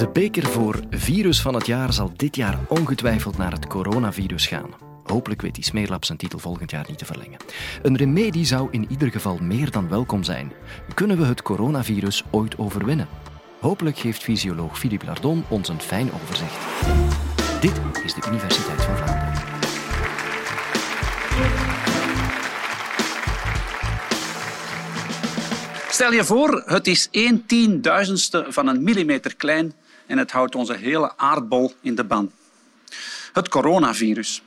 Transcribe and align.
De 0.00 0.08
beker 0.08 0.46
voor 0.46 0.80
virus 0.90 1.40
van 1.40 1.54
het 1.54 1.66
jaar 1.66 1.92
zal 1.92 2.12
dit 2.16 2.36
jaar 2.36 2.58
ongetwijfeld 2.68 3.36
naar 3.36 3.52
het 3.52 3.66
coronavirus 3.66 4.46
gaan. 4.46 4.70
Hopelijk 5.04 5.42
weet 5.42 5.54
die 5.54 5.64
Smeerlab 5.64 6.04
zijn 6.04 6.18
titel 6.18 6.38
volgend 6.38 6.70
jaar 6.70 6.84
niet 6.88 6.98
te 6.98 7.04
verlengen. 7.04 7.38
Een 7.82 7.96
remedie 7.96 8.44
zou 8.44 8.68
in 8.70 8.86
ieder 8.90 9.10
geval 9.10 9.38
meer 9.42 9.70
dan 9.70 9.88
welkom 9.88 10.24
zijn. 10.24 10.52
Kunnen 10.94 11.16
we 11.16 11.24
het 11.24 11.42
coronavirus 11.42 12.24
ooit 12.30 12.58
overwinnen? 12.58 13.08
Hopelijk 13.58 13.98
geeft 13.98 14.22
fysioloog 14.22 14.78
Philippe 14.78 15.06
Lardon 15.06 15.44
ons 15.48 15.68
een 15.68 15.80
fijn 15.80 16.12
overzicht. 16.12 16.58
Dit 17.60 17.80
is 18.04 18.14
de 18.14 18.22
Universiteit 18.28 18.82
van 18.82 18.96
Vlaanderen. 18.96 19.42
Stel 25.90 26.12
je 26.12 26.24
voor, 26.24 26.62
het 26.66 26.86
is 26.86 27.08
1 27.10 27.46
tienduizendste 27.46 28.46
van 28.48 28.66
een 28.66 28.82
millimeter 28.82 29.36
klein 29.36 29.72
en 30.10 30.18
het 30.18 30.30
houdt 30.30 30.54
onze 30.54 30.74
hele 30.74 31.16
aardbol 31.16 31.72
in 31.80 31.94
de 31.94 32.04
ban. 32.04 32.32
Het 33.32 33.48
coronavirus. 33.48 34.42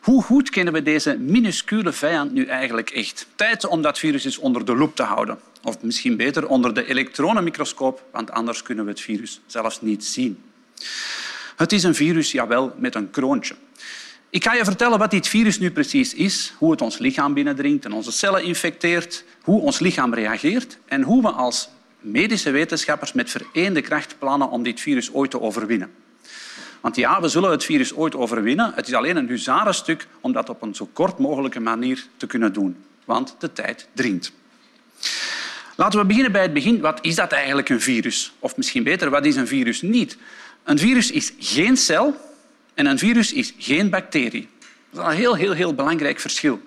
Hoe 0.00 0.22
goed 0.22 0.50
kennen 0.50 0.72
we 0.72 0.82
deze 0.82 1.18
minuscule 1.18 1.92
vijand 1.92 2.32
nu 2.32 2.44
eigenlijk 2.44 2.90
echt? 2.90 3.26
Tijd 3.34 3.66
om 3.66 3.82
dat 3.82 3.98
virus 3.98 4.24
eens 4.24 4.38
onder 4.38 4.64
de 4.64 4.76
loep 4.76 4.96
te 4.96 5.02
houden. 5.02 5.38
Of 5.62 5.82
misschien 5.82 6.16
beter 6.16 6.48
onder 6.48 6.74
de 6.74 6.86
elektronenmicroscoop, 6.86 8.04
want 8.12 8.30
anders 8.30 8.62
kunnen 8.62 8.84
we 8.84 8.90
het 8.90 9.00
virus 9.00 9.40
zelfs 9.46 9.80
niet 9.80 10.04
zien. 10.04 10.42
Het 11.56 11.72
is 11.72 11.82
een 11.82 11.94
virus, 11.94 12.32
jawel, 12.32 12.74
met 12.76 12.94
een 12.94 13.10
kroontje. 13.10 13.54
Ik 14.30 14.44
ga 14.44 14.54
je 14.54 14.64
vertellen 14.64 14.98
wat 14.98 15.10
dit 15.10 15.28
virus 15.28 15.58
nu 15.58 15.70
precies 15.70 16.14
is, 16.14 16.54
hoe 16.58 16.70
het 16.70 16.80
ons 16.80 16.98
lichaam 16.98 17.34
binnendringt 17.34 17.84
en 17.84 17.92
onze 17.92 18.12
cellen 18.12 18.44
infecteert, 18.44 19.24
hoe 19.42 19.60
ons 19.60 19.78
lichaam 19.78 20.14
reageert 20.14 20.78
en 20.86 21.02
hoe 21.02 21.22
we 21.22 21.30
als 21.30 21.68
medische 22.00 22.50
wetenschappers 22.50 23.12
met 23.12 23.30
vereende 23.30 23.80
kracht 23.80 24.14
plannen 24.18 24.50
om 24.50 24.62
dit 24.62 24.80
virus 24.80 25.12
ooit 25.12 25.30
te 25.30 25.40
overwinnen. 25.40 25.90
Want 26.80 26.96
ja, 26.96 27.20
we 27.20 27.28
zullen 27.28 27.50
het 27.50 27.64
virus 27.64 27.94
ooit 27.94 28.14
overwinnen. 28.14 28.72
Het 28.74 28.86
is 28.86 28.94
alleen 28.94 29.16
een 29.16 29.28
huzarenstuk 29.28 30.06
om 30.20 30.32
dat 30.32 30.48
op 30.48 30.62
een 30.62 30.74
zo 30.74 30.88
kort 30.92 31.18
mogelijke 31.18 31.60
manier 31.60 32.06
te 32.16 32.26
kunnen 32.26 32.52
doen. 32.52 32.76
Want 33.04 33.36
de 33.38 33.52
tijd 33.52 33.88
dringt. 33.92 34.32
Laten 35.76 36.00
we 36.00 36.06
beginnen 36.06 36.32
bij 36.32 36.42
het 36.42 36.52
begin. 36.52 36.80
Wat 36.80 36.98
is 37.02 37.14
dat 37.14 37.32
eigenlijk, 37.32 37.68
een 37.68 37.80
virus? 37.80 38.32
Of 38.38 38.56
misschien 38.56 38.82
beter, 38.82 39.10
wat 39.10 39.24
is 39.24 39.36
een 39.36 39.46
virus 39.46 39.82
niet? 39.82 40.16
Een 40.64 40.78
virus 40.78 41.10
is 41.10 41.32
geen 41.38 41.76
cel 41.76 42.16
en 42.74 42.86
een 42.86 42.98
virus 42.98 43.32
is 43.32 43.54
geen 43.58 43.90
bacterie. 43.90 44.48
Dat 44.90 45.06
is 45.06 45.12
een 45.12 45.18
heel, 45.18 45.36
heel, 45.36 45.52
heel 45.52 45.74
belangrijk 45.74 46.20
verschil. 46.20 46.60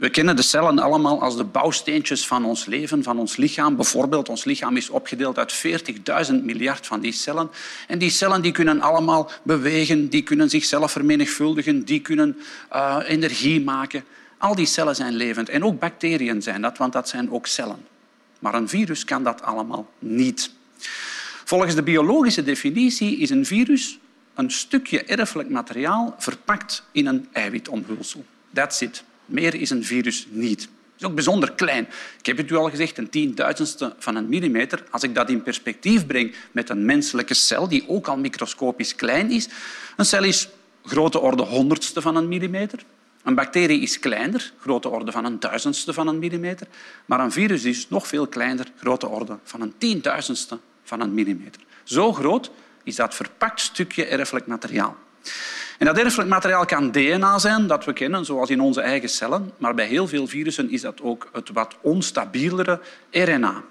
We 0.00 0.10
kennen 0.10 0.36
de 0.36 0.42
cellen 0.42 0.78
allemaal 0.78 1.22
als 1.22 1.36
de 1.36 1.44
bouwsteentjes 1.44 2.26
van 2.26 2.44
ons 2.44 2.64
leven, 2.64 3.02
van 3.02 3.18
ons 3.18 3.36
lichaam. 3.36 3.76
Bijvoorbeeld, 3.76 4.28
ons 4.28 4.44
lichaam 4.44 4.76
is 4.76 4.90
opgedeeld 4.90 5.38
uit 5.38 5.54
40.000 6.28 6.34
miljard 6.42 6.86
van 6.86 7.00
die 7.00 7.12
cellen. 7.12 7.50
En 7.86 7.98
die 7.98 8.10
cellen 8.10 8.42
die 8.42 8.52
kunnen 8.52 8.80
allemaal 8.80 9.30
bewegen, 9.42 10.08
die 10.08 10.22
kunnen 10.22 10.50
zichzelf 10.50 10.92
vermenigvuldigen, 10.92 11.84
die 11.84 12.00
kunnen 12.00 12.36
uh, 12.72 12.96
energie 13.06 13.60
maken. 13.64 14.04
Al 14.38 14.54
die 14.54 14.66
cellen 14.66 14.94
zijn 14.94 15.14
levend. 15.14 15.48
En 15.48 15.64
ook 15.64 15.78
bacteriën 15.78 16.42
zijn 16.42 16.62
dat, 16.62 16.78
want 16.78 16.92
dat 16.92 17.08
zijn 17.08 17.30
ook 17.30 17.46
cellen. 17.46 17.86
Maar 18.38 18.54
een 18.54 18.68
virus 18.68 19.04
kan 19.04 19.24
dat 19.24 19.42
allemaal 19.42 19.88
niet. 19.98 20.50
Volgens 21.44 21.74
de 21.74 21.82
biologische 21.82 22.42
definitie 22.42 23.16
is 23.16 23.30
een 23.30 23.46
virus 23.46 23.98
een 24.34 24.50
stukje 24.50 25.04
erfelijk 25.04 25.48
materiaal 25.48 26.14
verpakt 26.18 26.82
in 26.92 27.06
een 27.06 27.28
eiwitomhulsel. 27.32 28.24
That's 28.52 28.80
it. 28.80 29.04
Meer 29.30 29.54
is 29.54 29.70
een 29.70 29.84
virus 29.84 30.26
niet. 30.30 30.60
Het 30.60 30.68
is 31.00 31.06
ook 31.06 31.14
bijzonder 31.14 31.52
klein. 31.52 31.88
Ik 32.18 32.26
heb 32.26 32.36
het 32.36 32.50
u 32.50 32.54
al 32.54 32.70
gezegd, 32.70 32.98
een 32.98 33.10
tienduizendste 33.10 33.94
van 33.98 34.16
een 34.16 34.28
millimeter. 34.28 34.84
Als 34.90 35.02
ik 35.02 35.14
dat 35.14 35.30
in 35.30 35.42
perspectief 35.42 36.06
breng 36.06 36.34
met 36.52 36.68
een 36.68 36.84
menselijke 36.84 37.34
cel, 37.34 37.68
die 37.68 37.88
ook 37.88 38.08
al 38.08 38.16
microscopisch 38.16 38.94
klein 38.94 39.30
is. 39.30 39.48
Een 39.96 40.04
cel 40.04 40.24
is 40.24 40.48
grote 40.84 41.18
orde 41.18 41.42
honderdste 41.42 42.00
van 42.00 42.16
een 42.16 42.28
millimeter. 42.28 42.78
Een 43.22 43.34
bacterie 43.34 43.80
is 43.80 43.98
kleiner, 43.98 44.52
grote 44.60 44.88
orde 44.88 45.12
van 45.12 45.24
een 45.24 45.40
duizendste 45.40 45.92
van 45.92 46.08
een 46.08 46.18
millimeter. 46.18 46.66
Maar 47.06 47.20
een 47.20 47.32
virus 47.32 47.64
is 47.64 47.88
nog 47.88 48.06
veel 48.06 48.26
kleiner, 48.26 48.66
grote 48.76 49.08
orde 49.08 49.38
van 49.44 49.60
een 49.60 49.74
tienduizendste 49.78 50.58
van 50.84 51.00
een 51.00 51.14
millimeter. 51.14 51.62
Zo 51.84 52.12
groot 52.12 52.50
is 52.84 52.96
dat 52.96 53.14
verpakt 53.14 53.60
stukje 53.60 54.04
erfelijk 54.04 54.46
materiaal. 54.46 54.96
En 55.80 55.86
dat 55.86 55.98
erfelijk 55.98 56.28
materiaal 56.28 56.64
kan 56.64 56.90
DNA 56.90 57.38
zijn, 57.38 57.66
dat 57.66 57.84
we 57.84 57.92
kennen, 57.92 58.24
zoals 58.24 58.50
in 58.50 58.60
onze 58.60 58.80
eigen 58.80 59.08
cellen. 59.08 59.52
Maar 59.56 59.74
bij 59.74 59.86
heel 59.86 60.08
veel 60.08 60.26
virussen 60.26 60.70
is 60.70 60.80
dat 60.80 61.02
ook 61.02 61.28
het 61.32 61.50
wat 61.52 61.76
onstabielere 61.80 62.80
RNA. 63.10 63.62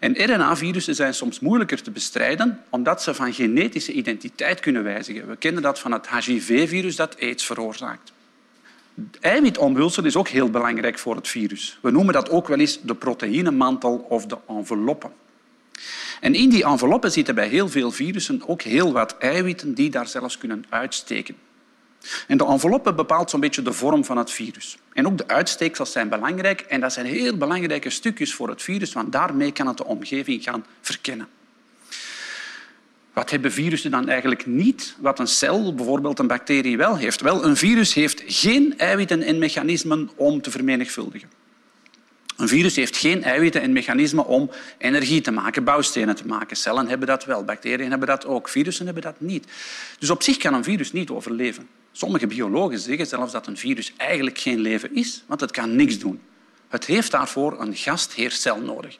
En 0.00 0.24
RNA-virussen 0.24 0.94
zijn 0.94 1.14
soms 1.14 1.40
moeilijker 1.40 1.82
te 1.82 1.90
bestrijden 1.90 2.60
omdat 2.70 3.02
ze 3.02 3.14
van 3.14 3.32
genetische 3.32 3.92
identiteit 3.92 4.60
kunnen 4.60 4.82
wijzigen. 4.82 5.28
We 5.28 5.36
kennen 5.36 5.62
dat 5.62 5.78
van 5.78 5.92
het 5.92 6.08
HIV-virus 6.10 6.96
dat 6.96 7.20
aids 7.20 7.46
veroorzaakt. 7.46 8.12
Eiwitomhulsel 9.20 10.04
is 10.04 10.16
ook 10.16 10.28
heel 10.28 10.50
belangrijk 10.50 10.98
voor 10.98 11.16
het 11.16 11.28
virus. 11.28 11.78
We 11.82 11.90
noemen 11.90 12.14
dat 12.14 12.30
ook 12.30 12.48
wel 12.48 12.58
eens 12.58 12.80
de 12.82 12.94
proteïnemantel 12.94 14.06
of 14.08 14.26
de 14.26 14.38
enveloppe. 14.46 15.08
En 16.20 16.34
in 16.34 16.48
die 16.48 16.64
enveloppen 16.64 17.12
zitten 17.12 17.34
bij 17.34 17.48
heel 17.48 17.68
veel 17.68 17.90
virussen 17.90 18.42
ook 18.46 18.62
heel 18.62 18.92
wat 18.92 19.16
eiwitten 19.18 19.74
die 19.74 19.90
daar 19.90 20.06
zelfs 20.06 20.38
kunnen 20.38 20.64
uitsteken. 20.68 21.36
En 22.26 22.38
de 22.38 22.46
enveloppe 22.46 22.94
bepaalt 22.94 23.30
zo'n 23.30 23.40
beetje 23.40 23.62
de 23.62 23.72
vorm 23.72 24.04
van 24.04 24.16
het 24.16 24.30
virus. 24.30 24.78
En 24.92 25.06
ook 25.06 25.18
de 25.18 25.28
uitsteeksels 25.28 25.92
zijn 25.92 26.08
belangrijk. 26.08 26.60
En 26.60 26.80
dat 26.80 26.92
zijn 26.92 27.06
heel 27.06 27.36
belangrijke 27.36 27.90
stukjes 27.90 28.34
voor 28.34 28.48
het 28.48 28.62
virus, 28.62 28.92
want 28.92 29.12
daarmee 29.12 29.52
kan 29.52 29.66
het 29.66 29.76
de 29.76 29.84
omgeving 29.84 30.42
gaan 30.42 30.64
verkennen. 30.80 31.28
Wat 33.12 33.30
hebben 33.30 33.52
virussen 33.52 33.90
dan 33.90 34.08
eigenlijk 34.08 34.46
niet, 34.46 34.94
wat 34.98 35.18
een 35.18 35.26
cel, 35.26 35.74
bijvoorbeeld 35.74 36.18
een 36.18 36.26
bacterie, 36.26 36.76
wel 36.76 36.96
heeft? 36.96 37.20
Wel, 37.20 37.44
een 37.44 37.56
virus 37.56 37.94
heeft 37.94 38.22
geen 38.26 38.78
eiwitten 38.78 39.22
en 39.22 39.38
mechanismen 39.38 40.10
om 40.14 40.40
te 40.42 40.50
vermenigvuldigen. 40.50 41.28
Een 42.38 42.48
virus 42.48 42.76
heeft 42.76 42.96
geen 42.96 43.22
eiwitten 43.22 43.62
en 43.62 43.72
mechanismen 43.72 44.26
om 44.26 44.50
energie 44.78 45.20
te 45.20 45.30
maken, 45.30 45.64
bouwstenen 45.64 46.16
te 46.16 46.26
maken. 46.26 46.56
Cellen 46.56 46.88
hebben 46.88 47.08
dat 47.08 47.24
wel, 47.24 47.44
bacteriën 47.44 47.90
hebben 47.90 48.08
dat 48.08 48.26
ook, 48.26 48.48
virussen 48.48 48.84
hebben 48.84 49.02
dat 49.02 49.20
niet. 49.20 49.46
Dus 49.98 50.10
op 50.10 50.22
zich 50.22 50.36
kan 50.36 50.54
een 50.54 50.64
virus 50.64 50.92
niet 50.92 51.10
overleven. 51.10 51.68
Sommige 51.92 52.26
biologen 52.26 52.78
zeggen 52.78 53.06
zelfs 53.06 53.32
dat 53.32 53.46
een 53.46 53.56
virus 53.56 53.92
eigenlijk 53.96 54.38
geen 54.38 54.58
leven 54.58 54.94
is, 54.94 55.24
want 55.26 55.40
het 55.40 55.50
kan 55.50 55.76
niks 55.76 55.98
doen. 55.98 56.20
Het 56.68 56.84
heeft 56.84 57.10
daarvoor 57.10 57.60
een 57.60 57.76
gastheercel 57.76 58.60
nodig. 58.60 58.98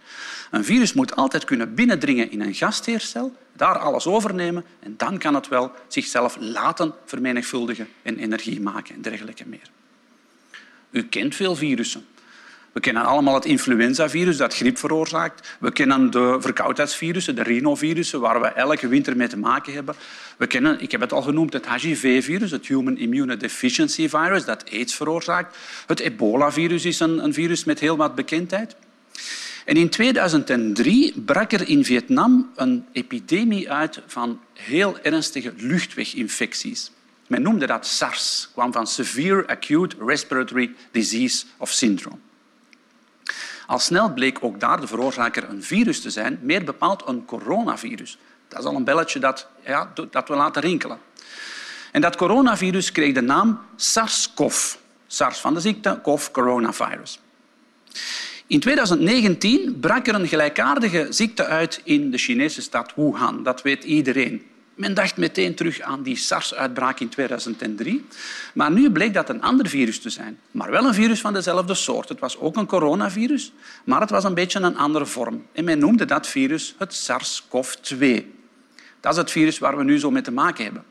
Een 0.51 0.65
virus 0.65 0.93
moet 0.93 1.17
altijd 1.17 1.45
kunnen 1.45 1.75
binnendringen 1.75 2.31
in 2.31 2.41
een 2.41 2.55
gastheercel, 2.55 3.37
daar 3.53 3.79
alles 3.79 4.07
overnemen 4.07 4.65
en 4.81 4.95
dan 4.97 5.19
kan 5.19 5.35
het 5.35 5.49
wel 5.49 5.73
zichzelf 5.89 6.37
laten 6.41 6.95
vermenigvuldigen 7.05 7.89
en 8.03 8.19
energie 8.19 8.61
maken 8.61 8.95
en 8.95 9.03
dergelijke 9.03 9.45
meer. 9.47 9.71
U 10.91 11.03
kent 11.05 11.35
veel 11.35 11.57
virussen. 11.57 12.07
We 12.79 12.85
kennen 12.85 13.05
allemaal 13.05 13.35
het 13.35 13.45
influenzavirus 13.45 14.37
dat 14.37 14.55
griep 14.55 14.79
veroorzaakt. 14.79 15.57
We 15.61 15.73
kennen 15.73 16.11
de 16.11 16.37
verkoudheidsvirussen, 16.41 17.35
de 17.35 17.43
rhinovirussen, 17.43 18.21
waar 18.21 18.41
we 18.41 18.47
elke 18.47 18.89
winter 18.89 19.17
mee 19.17 19.29
te 19.29 19.37
maken 19.37 19.73
hebben. 19.73 19.95
We 20.37 20.47
kennen, 20.47 20.81
ik 20.81 20.91
heb 20.91 21.01
het 21.01 21.13
al 21.13 21.23
genoemd, 21.23 21.53
het 21.53 21.69
HIV-virus, 21.71 22.51
het 22.51 22.67
Human 22.67 22.99
Immunodeficiency 22.99 24.09
Virus, 24.09 24.45
dat 24.45 24.65
aids 24.73 24.95
veroorzaakt. 24.95 25.57
Het 25.87 26.01
ebola-virus 26.01 26.85
is 26.85 27.01
een, 27.01 27.25
een 27.25 27.35
virus 27.35 27.65
met 27.65 27.81
heel 27.81 27.97
wat 27.97 28.15
bekendheid. 28.15 28.77
En 29.65 29.77
in 29.77 29.89
2003 29.89 31.21
brak 31.21 31.53
er 31.53 31.69
in 31.69 31.85
Vietnam 31.85 32.51
een 32.57 32.85
epidemie 32.93 33.71
uit 33.71 34.01
van 34.07 34.41
heel 34.53 34.99
ernstige 35.03 35.53
luchtweginfecties. 35.57 36.91
Men 37.27 37.43
noemde 37.43 37.67
dat 37.67 37.87
SARS, 37.87 38.49
kwam 38.53 38.73
van 38.73 38.87
Severe 38.87 39.47
Acute 39.47 39.97
Respiratory 40.07 40.75
Disease 40.91 41.45
of 41.57 41.71
Syndrome. 41.71 42.19
Al 43.69 43.79
snel 43.79 44.13
bleek 44.13 44.39
ook 44.41 44.61
daar 44.61 44.81
de 44.81 44.87
veroorzaker 44.87 45.49
een 45.49 45.63
virus 45.63 46.01
te 46.01 46.11
zijn, 46.11 46.39
meer 46.43 46.65
bepaald 46.65 47.03
een 47.07 47.25
coronavirus. 47.25 48.19
Dat 48.49 48.59
is 48.59 48.65
al 48.65 48.77
een 48.77 48.85
belletje 48.85 49.19
dat, 49.19 49.49
ja, 49.65 49.93
dat 50.11 50.29
we 50.29 50.35
laten 50.35 50.63
rinkelen. 50.63 50.99
En 51.93 52.01
dat 52.01 52.17
coronavirus 52.17 52.93
kreeg 52.93 53.15
de 53.15 53.21
naam 53.21 53.61
SARS-CoV. 53.77 54.75
SARS 55.07 55.39
van 55.39 55.55
de 55.55 55.61
ziekte, 55.61 56.01
CoV, 56.03 56.31
coronavirus. 56.31 57.21
In 58.47 58.61
2019 58.61 59.81
brak 59.81 60.07
er 60.07 60.15
een 60.15 60.29
gelijkaardige 60.29 61.07
ziekte 61.11 61.45
uit 61.45 61.81
in 61.85 62.11
de 62.11 62.19
Chinese 62.19 62.63
stad 62.63 62.93
Wuhan. 62.95 63.43
Dat 63.43 63.63
weet 63.63 63.85
iedereen. 63.85 64.47
Men 64.79 64.95
dacht 64.95 65.17
meteen 65.17 65.55
terug 65.55 65.81
aan 65.81 66.03
die 66.03 66.17
SARS-uitbraak 66.17 67.01
in 67.01 67.09
2003. 67.09 68.07
Maar 68.55 68.71
nu 68.71 68.91
bleek 68.91 69.15
dat 69.15 69.29
een 69.29 69.43
ander 69.43 69.69
virus 69.69 70.01
te 70.01 70.11
zijn. 70.11 70.39
Maar 70.51 70.71
wel 70.71 70.85
een 70.85 70.95
virus 70.95 71.21
van 71.21 71.33
dezelfde 71.33 71.75
soort. 71.75 72.09
Het 72.09 72.21
was 72.21 72.39
ook 72.39 72.57
een 72.57 72.67
coronavirus, 72.67 73.53
maar 73.85 74.01
het 74.01 74.11
was 74.11 74.25
een 74.25 74.35
beetje 74.35 74.61
een 74.61 74.77
andere 74.77 75.07
vorm. 75.07 75.47
En 75.53 75.65
men 75.65 75.79
noemde 75.79 76.05
dat 76.05 76.27
virus 76.27 76.75
het 76.79 76.95
SARS-CoV-2. 76.95 77.99
Dat 79.01 79.13
is 79.13 79.19
het 79.19 79.31
virus 79.31 79.59
waar 79.59 79.77
we 79.77 79.85
nu 79.85 79.99
zo 79.99 80.11
mee 80.11 80.23
te 80.23 80.31
maken 80.31 80.65
hebben. 80.65 80.85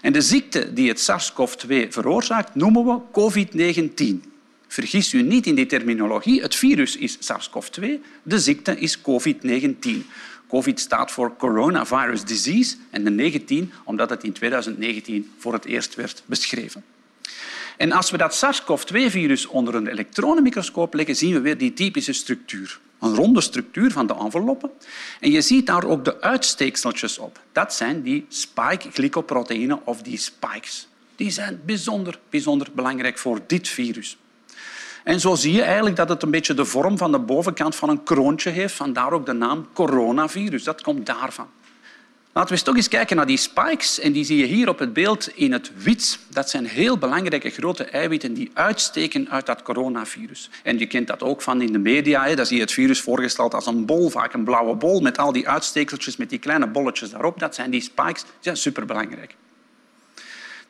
En 0.00 0.12
de 0.12 0.20
ziekte 0.20 0.72
die 0.72 0.88
het 0.88 1.00
SARS-CoV-2 1.00 1.88
veroorzaakt, 1.88 2.54
noemen 2.54 2.84
we 2.84 3.00
COVID-19. 3.20 4.28
Vergis 4.68 5.12
u 5.12 5.22
niet 5.22 5.46
in 5.46 5.54
die 5.54 5.66
terminologie. 5.66 6.42
Het 6.42 6.54
virus 6.54 6.96
is 6.96 7.16
SARS-CoV-2, 7.18 7.84
de 8.22 8.38
ziekte 8.38 8.78
is 8.78 8.98
COVID-19. 8.98 10.06
COVID 10.48 10.80
staat 10.80 11.10
voor 11.10 11.36
Coronavirus 11.36 12.24
Disease 12.24 12.76
en 12.90 13.04
de 13.04 13.10
19 13.10 13.72
omdat 13.84 14.10
het 14.10 14.24
in 14.24 14.32
2019 14.32 15.30
voor 15.38 15.52
het 15.52 15.64
eerst 15.64 15.94
werd 15.94 16.22
beschreven. 16.26 16.84
En 17.76 17.92
als 17.92 18.10
we 18.10 18.16
dat 18.16 18.34
SARS-CoV-2-virus 18.34 19.46
onder 19.46 19.74
een 19.74 19.86
elektronenmicroscoop 19.86 20.94
leggen, 20.94 21.16
zien 21.16 21.32
we 21.32 21.40
weer 21.40 21.58
die 21.58 21.72
typische 21.72 22.12
structuur. 22.12 22.80
Een 23.00 23.14
ronde 23.14 23.40
structuur 23.40 23.90
van 23.90 24.06
de 24.06 24.14
enveloppen. 24.14 24.70
En 25.20 25.30
je 25.30 25.40
ziet 25.40 25.66
daar 25.66 25.84
ook 25.84 26.04
de 26.04 26.20
uitsteekseltjes 26.20 27.18
op. 27.18 27.40
Dat 27.52 27.74
zijn 27.74 28.02
die 28.02 28.26
spike-glycoproteïnen 28.28 29.86
of 29.86 30.02
die 30.02 30.18
spikes. 30.18 30.88
Die 31.16 31.30
zijn 31.30 31.60
bijzonder, 31.64 32.18
bijzonder 32.30 32.68
belangrijk 32.74 33.18
voor 33.18 33.40
dit 33.46 33.68
virus. 33.68 34.16
En 35.08 35.20
zo 35.20 35.34
zie 35.34 35.52
je 35.52 35.62
eigenlijk 35.62 35.96
dat 35.96 36.08
het 36.08 36.22
een 36.22 36.30
beetje 36.30 36.54
de 36.54 36.64
vorm 36.64 36.98
van 36.98 37.12
de 37.12 37.18
bovenkant 37.18 37.76
van 37.76 37.88
een 37.88 38.02
kroontje 38.02 38.50
heeft. 38.50 38.74
Vandaar 38.74 39.12
ook 39.12 39.26
de 39.26 39.32
naam 39.32 39.66
coronavirus. 39.72 40.64
Dat 40.64 40.82
komt 40.82 41.06
daarvan. 41.06 41.46
Laten 42.32 42.50
we 42.50 42.54
eens 42.54 42.62
toch 42.62 42.76
eens 42.76 42.88
kijken 42.88 43.16
naar 43.16 43.26
die 43.26 43.36
spikes. 43.36 44.00
En 44.00 44.12
die 44.12 44.24
zie 44.24 44.36
je 44.36 44.44
hier 44.44 44.68
op 44.68 44.78
het 44.78 44.92
beeld 44.92 45.28
in 45.34 45.52
het 45.52 45.70
wit. 45.82 46.18
Dat 46.30 46.50
zijn 46.50 46.66
heel 46.66 46.98
belangrijke 46.98 47.50
grote 47.50 47.84
eiwitten 47.84 48.34
die 48.34 48.50
uitsteken 48.54 49.30
uit 49.30 49.46
dat 49.46 49.62
coronavirus. 49.62 50.50
En 50.62 50.78
je 50.78 50.86
kent 50.86 51.06
dat 51.06 51.22
ook 51.22 51.42
van 51.42 51.62
in 51.62 51.72
de 51.72 51.78
media. 51.78 52.34
Daar 52.34 52.46
zie 52.46 52.56
je 52.56 52.62
het 52.62 52.72
virus 52.72 53.00
voorgesteld 53.00 53.54
als 53.54 53.66
een 53.66 53.86
bol, 53.86 54.08
vaak 54.08 54.32
een 54.32 54.44
blauwe 54.44 54.74
bol, 54.74 55.00
met 55.00 55.18
al 55.18 55.32
die 55.32 55.48
uitstekeltjes, 55.48 56.16
met 56.16 56.30
die 56.30 56.38
kleine 56.38 56.66
bolletjes 56.66 57.10
daarop. 57.10 57.38
Dat 57.38 57.54
zijn 57.54 57.70
die 57.70 57.80
spikes. 57.80 58.22
Die 58.22 58.32
zijn 58.40 58.56
superbelangrijk. 58.56 59.36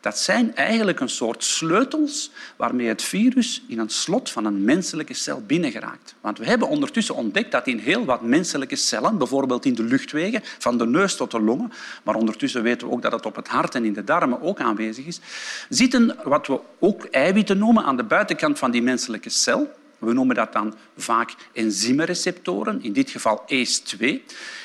Dat 0.08 0.19
zijn 0.19 0.55
eigenlijk 0.55 1.00
een 1.00 1.08
soort 1.08 1.44
sleutels 1.44 2.31
waarmee 2.56 2.88
het 2.88 3.02
virus 3.02 3.62
in 3.66 3.78
een 3.78 3.88
slot 3.88 4.31
van 4.31 4.44
een 4.44 4.64
menselijke 4.64 5.14
cel 5.14 5.43
binnengeraakt. 5.46 6.14
Want 6.20 6.38
we 6.38 6.44
hebben 6.44 6.69
ondertussen 6.69 7.14
ontdekt 7.14 7.52
dat 7.52 7.66
in 7.66 7.78
heel 7.78 8.05
wat 8.05 8.22
menselijke 8.22 8.76
cellen, 8.76 9.19
bijvoorbeeld 9.19 9.64
in 9.64 9.75
de 9.75 9.82
luchtwegen, 9.82 10.40
van 10.58 10.78
de 10.78 10.87
neus 10.87 11.16
tot 11.16 11.31
de 11.31 11.40
longen, 11.40 11.72
maar 12.05 12.14
ondertussen 12.14 12.62
weten 12.62 12.87
we 12.88 12.93
ook 12.93 13.02
dat 13.02 13.12
het 13.12 13.26
op 13.26 13.37
het 13.37 13.49
hart 13.49 13.75
en 13.75 13.84
in 13.84 13.93
de 13.93 14.05
darmen 14.05 14.43
ook 14.43 14.60
aanwezig 14.60 15.06
is, 15.06 15.20
zitten 15.69 16.16
wat 16.25 16.46
we 16.46 16.60
ook 16.78 17.05
eiwitten 17.05 17.58
noemen 17.58 17.84
aan 17.84 17.96
de 17.96 18.05
buitenkant 18.05 18.58
van 18.58 18.70
die 18.70 18.82
menselijke 18.82 19.31
cel. 19.31 19.70
We 19.99 20.12
noemen 20.12 20.37
dat 20.37 20.53
dan 20.53 20.75
vaak 20.97 21.35
enzymreceptoren, 21.53 22.83
in 22.83 22.93
dit 22.93 23.11
geval 23.11 23.45
ACE2. 23.53 24.06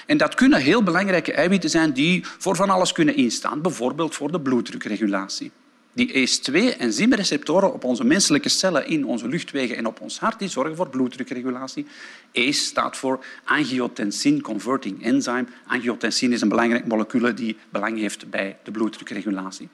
En 0.06 0.18
dat 0.18 0.36
kunnen 0.36 0.60
heel 0.60 0.84
belangrijke 0.84 1.34
eiwitten 1.34 1.70
zijn 1.70 1.94
die 1.94 2.26
voor 2.38 2.56
van 2.56 2.70
alles 2.70 2.92
kunnen 2.92 3.16
instaan, 3.16 3.62
bijvoorbeeld 3.62 4.16
voor 4.16 4.32
de 4.32 4.42
bloeddrukregulatie. 4.42 5.52
Die 5.94 6.28
ACE2-enzymreceptoren 6.28 7.74
op 7.74 7.84
onze 7.84 8.04
menselijke 8.04 8.50
cellen 8.50 8.88
in 8.88 9.06
onze 9.06 9.28
luchtwegen 9.28 9.78
en 9.78 9.86
op 9.86 10.02
ons 10.02 10.20
hart 10.20 10.40
die 10.40 10.48
zorgen 10.48 10.76
voor 10.76 10.90
bloeddrukregulatie. 10.90 11.86
ACE 12.34 12.52
staat 12.52 12.98
voor 12.98 13.26
angiotensin 13.44 14.42
converting 14.42 15.04
enzyme. 15.04 15.46
Angiotensin 15.68 16.32
is 16.32 16.42
een 16.42 16.50
belangrijk 16.50 16.88
molecuul 16.88 17.36
die 17.36 17.58
belang 17.70 17.98
heeft 18.00 18.30
bij 18.30 18.58
de 18.64 18.72
bloeddrukregulatie. 18.72 19.70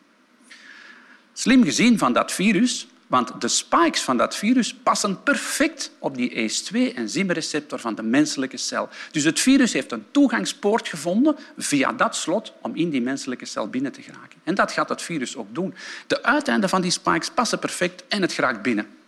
Slim 1.34 1.64
gezien 1.64 1.98
van 1.98 2.14
dat 2.14 2.32
virus 2.32 2.88
want 3.10 3.42
de 3.42 3.48
spikes 3.48 4.02
van 4.02 4.18
dat 4.18 4.36
virus 4.36 4.74
passen 4.74 5.24
perfect 5.24 5.92
op 6.00 6.16
die 6.16 6.50
ACE2-enzymreceptor 6.50 7.80
van 7.80 7.96
de 7.96 8.04
menselijke 8.04 8.58
cel. 8.58 8.90
Dus 9.12 9.24
het 9.24 9.40
virus 9.40 9.74
heeft 9.74 9.92
een 9.92 10.06
toegangspoort 10.12 10.88
gevonden 10.88 11.36
via 11.58 11.94
dat 11.94 12.16
slot 12.16 12.54
om 12.62 12.76
in 12.76 12.90
die 12.90 13.02
menselijke 13.02 13.46
cel 13.46 13.70
binnen 13.70 13.92
te 13.92 14.02
geraken. 14.02 14.40
En 14.44 14.56
dat 14.56 14.72
gaat 14.72 14.90
het 14.90 15.02
virus 15.02 15.36
ook 15.36 15.56
doen. 15.56 15.74
De 16.08 16.24
uiteinden 16.24 16.70
van 16.70 16.82
die 16.82 16.92
spikes 16.92 17.30
passen 17.30 17.60
perfect 17.60 18.04
en 18.08 18.22
het 18.22 18.32
geraakt 18.32 18.62
binnen. 18.62 18.99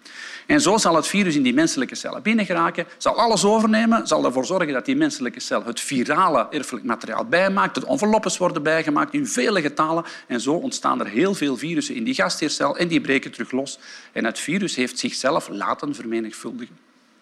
En 0.52 0.62
zo 0.62 0.78
zal 0.78 0.96
het 0.96 1.08
virus 1.08 1.36
in 1.36 1.44
die 1.44 1.54
menselijke 1.54 1.96
cellen 1.96 2.22
binnengeraken, 2.22 2.86
zal 2.98 3.16
alles 3.16 3.46
overnemen, 3.46 4.08
zal 4.08 4.26
ervoor 4.26 4.46
zorgen 4.46 4.74
dat 4.74 4.86
die 4.86 4.96
menselijke 4.96 5.40
cel 5.40 5.66
het 5.66 5.80
virale 5.80 6.48
erfelijk 6.50 6.86
materiaal 6.86 7.26
bijmaakt, 7.26 7.76
dat 7.76 7.84
enveloppes 7.84 8.38
worden 8.38 8.64
bijgemaakt 8.64 9.14
in 9.14 9.28
vele 9.28 9.62
getalen. 9.62 10.04
En 10.28 10.42
zo 10.42 10.54
ontstaan 10.54 11.00
er 11.00 11.08
heel 11.08 11.34
veel 11.34 11.58
virussen 11.58 11.96
in 11.96 12.04
die 12.04 12.14
gastheercel 12.14 12.78
en 12.78 12.88
die 12.88 13.02
breken 13.02 13.32
terug 13.32 13.52
los. 13.52 13.80
En 14.12 14.26
het 14.26 14.40
virus 14.40 14.76
heeft 14.76 15.00
zichzelf 15.00 15.48
laten 15.50 15.96
vermenigvuldigen. 15.96 16.78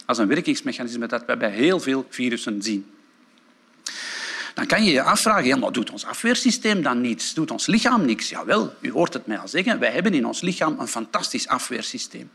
Dat 0.05 0.15
is 0.15 0.21
een 0.21 0.27
werkingsmechanisme 0.27 1.07
dat 1.07 1.25
we 1.25 1.37
bij 1.37 1.51
heel 1.51 1.79
veel 1.79 2.05
virussen 2.09 2.61
zien. 2.61 2.91
Dan 4.53 4.65
kan 4.65 4.83
je 4.83 4.91
je 4.91 5.01
afvragen, 5.01 5.45
ja, 5.45 5.69
doet 5.69 5.91
ons 5.91 6.05
afweersysteem 6.05 6.81
dan 6.81 7.01
niets? 7.01 7.33
Doet 7.33 7.51
ons 7.51 7.65
lichaam 7.65 8.05
niks? 8.05 8.29
Jawel, 8.29 8.73
u 8.81 8.91
hoort 8.91 9.13
het 9.13 9.27
mij 9.27 9.37
al 9.37 9.47
zeggen, 9.47 9.79
wij 9.79 9.91
hebben 9.91 10.13
in 10.13 10.25
ons 10.25 10.41
lichaam 10.41 10.79
een 10.79 10.87
fantastisch 10.87 11.47
afweersysteem. 11.47 12.29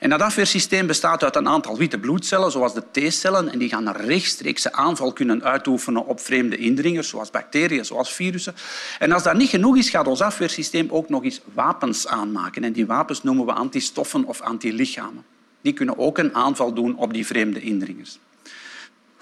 En 0.00 0.10
dat 0.10 0.22
afweersysteem 0.22 0.86
bestaat 0.86 1.24
uit 1.24 1.36
een 1.36 1.48
aantal 1.48 1.76
witte 1.76 1.98
bloedcellen, 1.98 2.50
zoals 2.50 2.74
de 2.74 2.82
T-cellen, 2.90 3.52
en 3.52 3.58
die 3.58 3.68
gaan 3.68 3.86
een 3.86 3.96
rechtstreekse 3.96 4.72
aanval 4.72 5.12
kunnen 5.12 5.44
uitoefenen 5.44 6.06
op 6.06 6.20
vreemde 6.20 6.56
indringers, 6.56 7.08
zoals 7.08 7.30
bacteriën, 7.30 7.84
zoals 7.84 8.12
virussen. 8.12 8.54
En 8.98 9.12
als 9.12 9.22
dat 9.22 9.36
niet 9.36 9.48
genoeg 9.48 9.76
is, 9.76 9.90
gaat 9.90 10.06
ons 10.06 10.20
afweersysteem 10.20 10.90
ook 10.90 11.08
nog 11.08 11.24
eens 11.24 11.40
wapens 11.54 12.06
aanmaken. 12.06 12.64
En 12.64 12.72
die 12.72 12.86
wapens 12.86 13.22
noemen 13.22 13.46
we 13.46 13.52
antistoffen 13.52 14.24
of 14.24 14.40
antilichamen. 14.40 15.24
Die 15.60 15.72
kunnen 15.72 15.98
ook 15.98 16.18
een 16.18 16.34
aanval 16.34 16.72
doen 16.72 16.96
op 16.96 17.12
die 17.12 17.26
vreemde 17.26 17.60
indringers. 17.60 18.18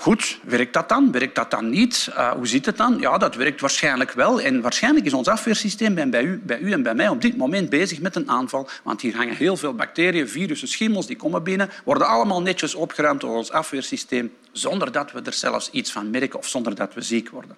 Goed, 0.01 0.39
werkt 0.45 0.73
dat 0.73 0.89
dan? 0.89 1.13
Werkt 1.13 1.35
dat 1.35 1.51
dan 1.51 1.71
niet? 1.71 2.09
Uh, 2.11 2.31
hoe 2.31 2.47
zit 2.47 2.67
het 2.67 2.77
dan? 2.77 2.99
Ja, 3.01 3.19
dat 3.19 3.35
werkt 3.35 3.61
waarschijnlijk 3.61 4.13
wel. 4.13 4.41
En 4.41 4.61
waarschijnlijk 4.61 5.07
is 5.07 5.13
ons 5.13 5.29
afweersysteem 5.29 6.11
bij 6.11 6.23
u, 6.23 6.41
bij 6.45 6.59
u 6.59 6.73
en 6.73 6.83
bij 6.83 6.95
mij 6.95 7.09
op 7.09 7.21
dit 7.21 7.37
moment 7.37 7.71
bezig 7.71 8.01
met 8.01 8.17
een 8.17 8.31
aanval. 8.31 8.69
Want 8.83 9.01
hier 9.01 9.17
hangen 9.17 9.35
heel 9.35 9.57
veel 9.57 9.75
bacteriën, 9.75 10.29
virussen, 10.29 10.69
schimmels, 10.69 11.07
die 11.07 11.17
komen 11.17 11.43
binnen, 11.43 11.71
worden 11.85 12.07
allemaal 12.07 12.43
netjes 12.43 12.75
opgeruimd 12.75 13.21
door 13.21 13.37
ons 13.37 13.51
afweersysteem, 13.51 14.33
zonder 14.53 14.93
dat 14.93 15.13
we 15.13 15.21
er 15.23 15.33
zelfs 15.33 15.71
iets 15.71 15.93
van 15.93 16.11
merken 16.11 16.39
of 16.39 16.49
zonder 16.49 16.75
dat 16.75 16.95
we 16.95 17.01
ziek 17.01 17.29
worden. 17.29 17.57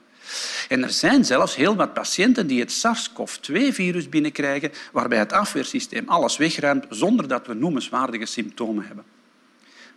En 0.68 0.82
er 0.82 0.90
zijn 0.90 1.24
zelfs 1.24 1.56
heel 1.56 1.76
wat 1.76 1.94
patiënten 1.94 2.46
die 2.46 2.60
het 2.60 2.72
SARS-CoV-2-virus 2.72 4.08
binnenkrijgen, 4.08 4.72
waarbij 4.92 5.18
het 5.18 5.32
afweersysteem 5.32 6.08
alles 6.08 6.36
wegruimt 6.36 6.86
zonder 6.90 7.28
dat 7.28 7.46
we 7.46 7.54
noemenswaardige 7.54 8.26
symptomen 8.26 8.84
hebben. 8.86 9.04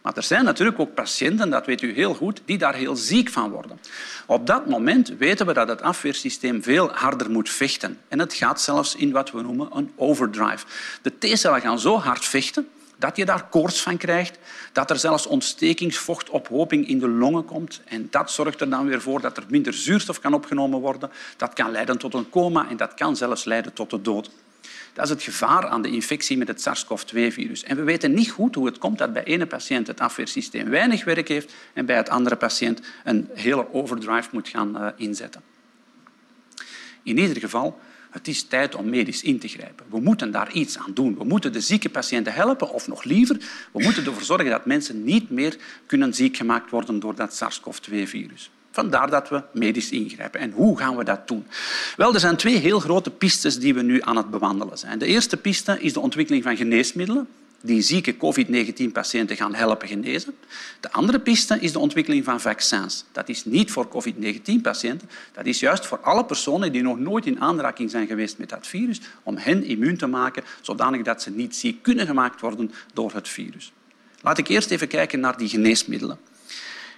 Maar 0.03 0.15
er 0.15 0.23
zijn 0.23 0.43
natuurlijk 0.43 0.79
ook 0.79 0.93
patiënten, 0.93 1.49
dat 1.49 1.65
weet 1.65 1.81
u 1.81 1.93
heel 1.93 2.13
goed, 2.13 2.41
die 2.45 2.57
daar 2.57 2.75
heel 2.75 2.95
ziek 2.95 3.29
van 3.29 3.49
worden. 3.49 3.79
Op 4.25 4.47
dat 4.47 4.67
moment 4.67 5.13
weten 5.17 5.45
we 5.45 5.53
dat 5.53 5.67
het 5.67 5.81
afweersysteem 5.81 6.63
veel 6.63 6.89
harder 6.91 7.31
moet 7.31 7.49
vechten. 7.49 7.99
En 8.07 8.19
het 8.19 8.33
gaat 8.33 8.61
zelfs 8.61 8.95
in 8.95 9.11
wat 9.11 9.31
we 9.31 9.41
noemen 9.41 9.69
een 9.73 9.91
overdrive. 9.95 10.65
De 11.01 11.17
T-cellen 11.17 11.61
gaan 11.61 11.79
zo 11.79 11.97
hard 11.97 12.25
vechten 12.25 12.67
dat 12.97 13.15
je 13.15 13.25
daar 13.25 13.47
koorts 13.49 13.81
van 13.81 13.97
krijgt, 13.97 14.37
dat 14.71 14.89
er 14.89 14.99
zelfs 14.99 15.25
ontstekingsvochtophoping 15.25 16.87
in 16.87 16.99
de 16.99 17.07
longen 17.07 17.45
komt. 17.45 17.81
En 17.85 18.07
dat 18.09 18.31
zorgt 18.31 18.61
er 18.61 18.69
dan 18.69 18.87
weer 18.87 19.01
voor 19.01 19.21
dat 19.21 19.37
er 19.37 19.43
minder 19.47 19.73
zuurstof 19.73 20.19
kan 20.19 20.33
opgenomen 20.33 20.79
worden. 20.79 21.11
Dat 21.37 21.53
kan 21.53 21.71
leiden 21.71 21.97
tot 21.97 22.13
een 22.13 22.29
coma 22.29 22.69
en 22.69 22.77
dat 22.77 22.93
kan 22.93 23.15
zelfs 23.15 23.43
leiden 23.43 23.73
tot 23.73 23.89
de 23.89 24.01
dood. 24.01 24.29
Dat 24.93 25.03
is 25.03 25.09
het 25.09 25.23
gevaar 25.23 25.67
aan 25.67 25.81
de 25.81 25.89
infectie 25.89 26.37
met 26.37 26.47
het 26.47 26.61
SARS-CoV-2-virus. 26.61 27.63
En 27.63 27.75
we 27.75 27.83
weten 27.83 28.13
niet 28.13 28.31
goed 28.31 28.55
hoe 28.55 28.65
het 28.65 28.77
komt 28.77 28.97
dat 28.97 29.13
bij 29.13 29.23
ene 29.23 29.45
patiënt 29.45 29.87
het 29.87 29.99
afweersysteem 29.99 30.69
weinig 30.69 31.03
werk 31.03 31.27
heeft 31.27 31.53
en 31.73 31.85
bij 31.85 31.95
het 31.95 32.09
andere 32.09 32.35
patiënt 32.35 32.81
een 33.03 33.29
hele 33.33 33.73
overdrive 33.73 34.29
moet 34.31 34.47
gaan 34.47 34.77
uh, 34.77 34.87
inzetten. 34.95 35.41
In 37.03 37.17
ieder 37.17 37.37
geval, 37.37 37.79
het 38.09 38.27
is 38.27 38.43
tijd 38.43 38.75
om 38.75 38.89
medisch 38.89 39.23
in 39.23 39.39
te 39.39 39.47
grijpen. 39.47 39.85
We 39.89 39.99
moeten 39.99 40.31
daar 40.31 40.51
iets 40.51 40.77
aan 40.77 40.93
doen. 40.93 41.17
We 41.17 41.23
moeten 41.23 41.53
de 41.53 41.61
zieke 41.61 41.89
patiënten 41.89 42.33
helpen, 42.33 42.69
of 42.69 42.87
nog 42.87 43.03
liever, 43.03 43.35
we 43.71 43.83
moeten 43.83 44.05
ervoor 44.05 44.23
zorgen 44.23 44.49
dat 44.49 44.65
mensen 44.65 45.03
niet 45.03 45.29
meer 45.29 45.57
kunnen 45.85 46.13
ziek 46.13 46.37
gemaakt 46.37 46.71
worden 46.71 46.99
door 46.99 47.15
dat 47.15 47.35
SARS-CoV-2-virus. 47.35 48.51
Vandaar 48.73 49.09
dat 49.09 49.29
we 49.29 49.43
medisch 49.51 49.91
ingrijpen. 49.91 50.39
En 50.39 50.51
hoe 50.51 50.77
gaan 50.77 50.97
we 50.97 51.03
dat 51.03 51.27
doen? 51.27 51.45
Wel, 51.97 52.13
er 52.13 52.19
zijn 52.19 52.35
twee 52.35 52.57
heel 52.57 52.79
grote 52.79 53.09
pistes 53.09 53.59
die 53.59 53.73
we 53.73 53.81
nu 53.81 54.01
aan 54.01 54.17
het 54.17 54.29
bewandelen 54.29 54.77
zijn. 54.77 54.99
De 54.99 55.05
eerste 55.05 55.37
piste 55.37 55.77
is 55.79 55.93
de 55.93 55.99
ontwikkeling 55.99 56.43
van 56.43 56.57
geneesmiddelen 56.57 57.27
die 57.61 57.81
zieke 57.81 58.17
COVID-19-patiënten 58.17 59.35
gaan 59.35 59.53
helpen 59.53 59.87
genezen. 59.87 60.35
De 60.79 60.91
andere 60.91 61.19
piste 61.19 61.57
is 61.59 61.71
de 61.71 61.79
ontwikkeling 61.79 62.23
van 62.23 62.41
vaccins. 62.41 63.05
Dat 63.11 63.29
is 63.29 63.45
niet 63.45 63.71
voor 63.71 63.87
COVID-19-patiënten, 63.87 65.09
dat 65.33 65.45
is 65.45 65.59
juist 65.59 65.85
voor 65.85 65.99
alle 65.99 66.25
personen 66.25 66.71
die 66.71 66.81
nog 66.81 66.99
nooit 66.99 67.25
in 67.25 67.41
aanraking 67.41 67.91
zijn 67.91 68.07
geweest 68.07 68.37
met 68.37 68.49
dat 68.49 68.67
virus, 68.67 69.01
om 69.23 69.37
hen 69.37 69.63
immuun 69.63 69.97
te 69.97 70.07
maken, 70.07 70.43
zodanig 70.61 71.01
dat 71.01 71.21
ze 71.21 71.31
niet 71.31 71.55
ziek 71.55 71.81
kunnen 71.81 72.05
gemaakt 72.05 72.41
worden 72.41 72.71
door 72.93 73.11
het 73.13 73.27
virus. 73.27 73.71
Laat 74.21 74.37
ik 74.37 74.47
eerst 74.47 74.71
even 74.71 74.87
kijken 74.87 75.19
naar 75.19 75.37
die 75.37 75.49
geneesmiddelen. 75.49 76.17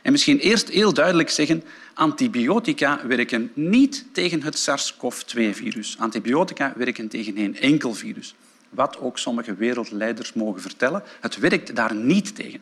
En 0.05 0.12
misschien 0.12 0.39
eerst 0.39 0.69
heel 0.69 0.93
duidelijk 0.93 1.29
zeggen, 1.29 1.63
antibiotica 1.93 3.00
werken 3.07 3.51
niet 3.53 4.05
tegen 4.12 4.43
het 4.43 4.57
SARS-CoV-2-virus. 4.57 5.95
Antibiotica 6.00 6.74
werken 6.75 7.07
tegen 7.07 7.33
geen 7.33 7.57
enkel 7.57 7.93
virus. 7.93 8.35
Wat 8.69 9.00
ook 9.00 9.17
sommige 9.17 9.55
wereldleiders 9.55 10.33
mogen 10.33 10.62
vertellen, 10.62 11.03
het 11.21 11.38
werkt 11.38 11.75
daar 11.75 11.95
niet 11.95 12.35
tegen. 12.35 12.62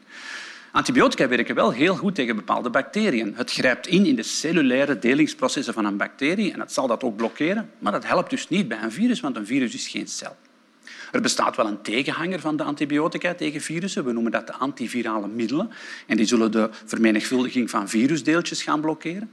Antibiotica 0.71 1.27
werken 1.27 1.55
wel 1.55 1.71
heel 1.71 1.95
goed 1.95 2.15
tegen 2.15 2.35
bepaalde 2.35 2.69
bacteriën. 2.69 3.33
Het 3.35 3.51
grijpt 3.51 3.87
in 3.87 4.05
in 4.05 4.15
de 4.15 4.23
cellulaire 4.23 4.99
delingsprocessen 4.99 5.73
van 5.73 5.85
een 5.85 5.97
bacterie 5.97 6.53
en 6.53 6.59
het 6.59 6.71
zal 6.71 6.87
dat 6.87 7.03
ook 7.03 7.15
blokkeren, 7.15 7.69
maar 7.79 7.91
dat 7.91 8.05
helpt 8.05 8.29
dus 8.29 8.49
niet 8.49 8.67
bij 8.67 8.81
een 8.81 8.91
virus, 8.91 9.19
want 9.19 9.35
een 9.35 9.45
virus 9.45 9.73
is 9.73 9.87
geen 9.87 10.07
cel. 10.07 10.35
Er 11.11 11.21
bestaat 11.21 11.55
wel 11.55 11.67
een 11.67 11.81
tegenhanger 11.81 12.39
van 12.39 12.57
de 12.57 12.63
antibiotica 12.63 13.33
tegen 13.33 13.61
virussen. 13.61 14.05
We 14.05 14.11
noemen 14.11 14.31
dat 14.31 14.47
de 14.47 14.53
antivirale 14.53 15.27
middelen. 15.27 15.69
En 16.07 16.17
die 16.17 16.25
zullen 16.25 16.51
de 16.51 16.69
vermenigvuldiging 16.85 17.69
van 17.69 17.89
virusdeeltjes 17.89 18.63
gaan 18.63 18.81
blokkeren. 18.81 19.31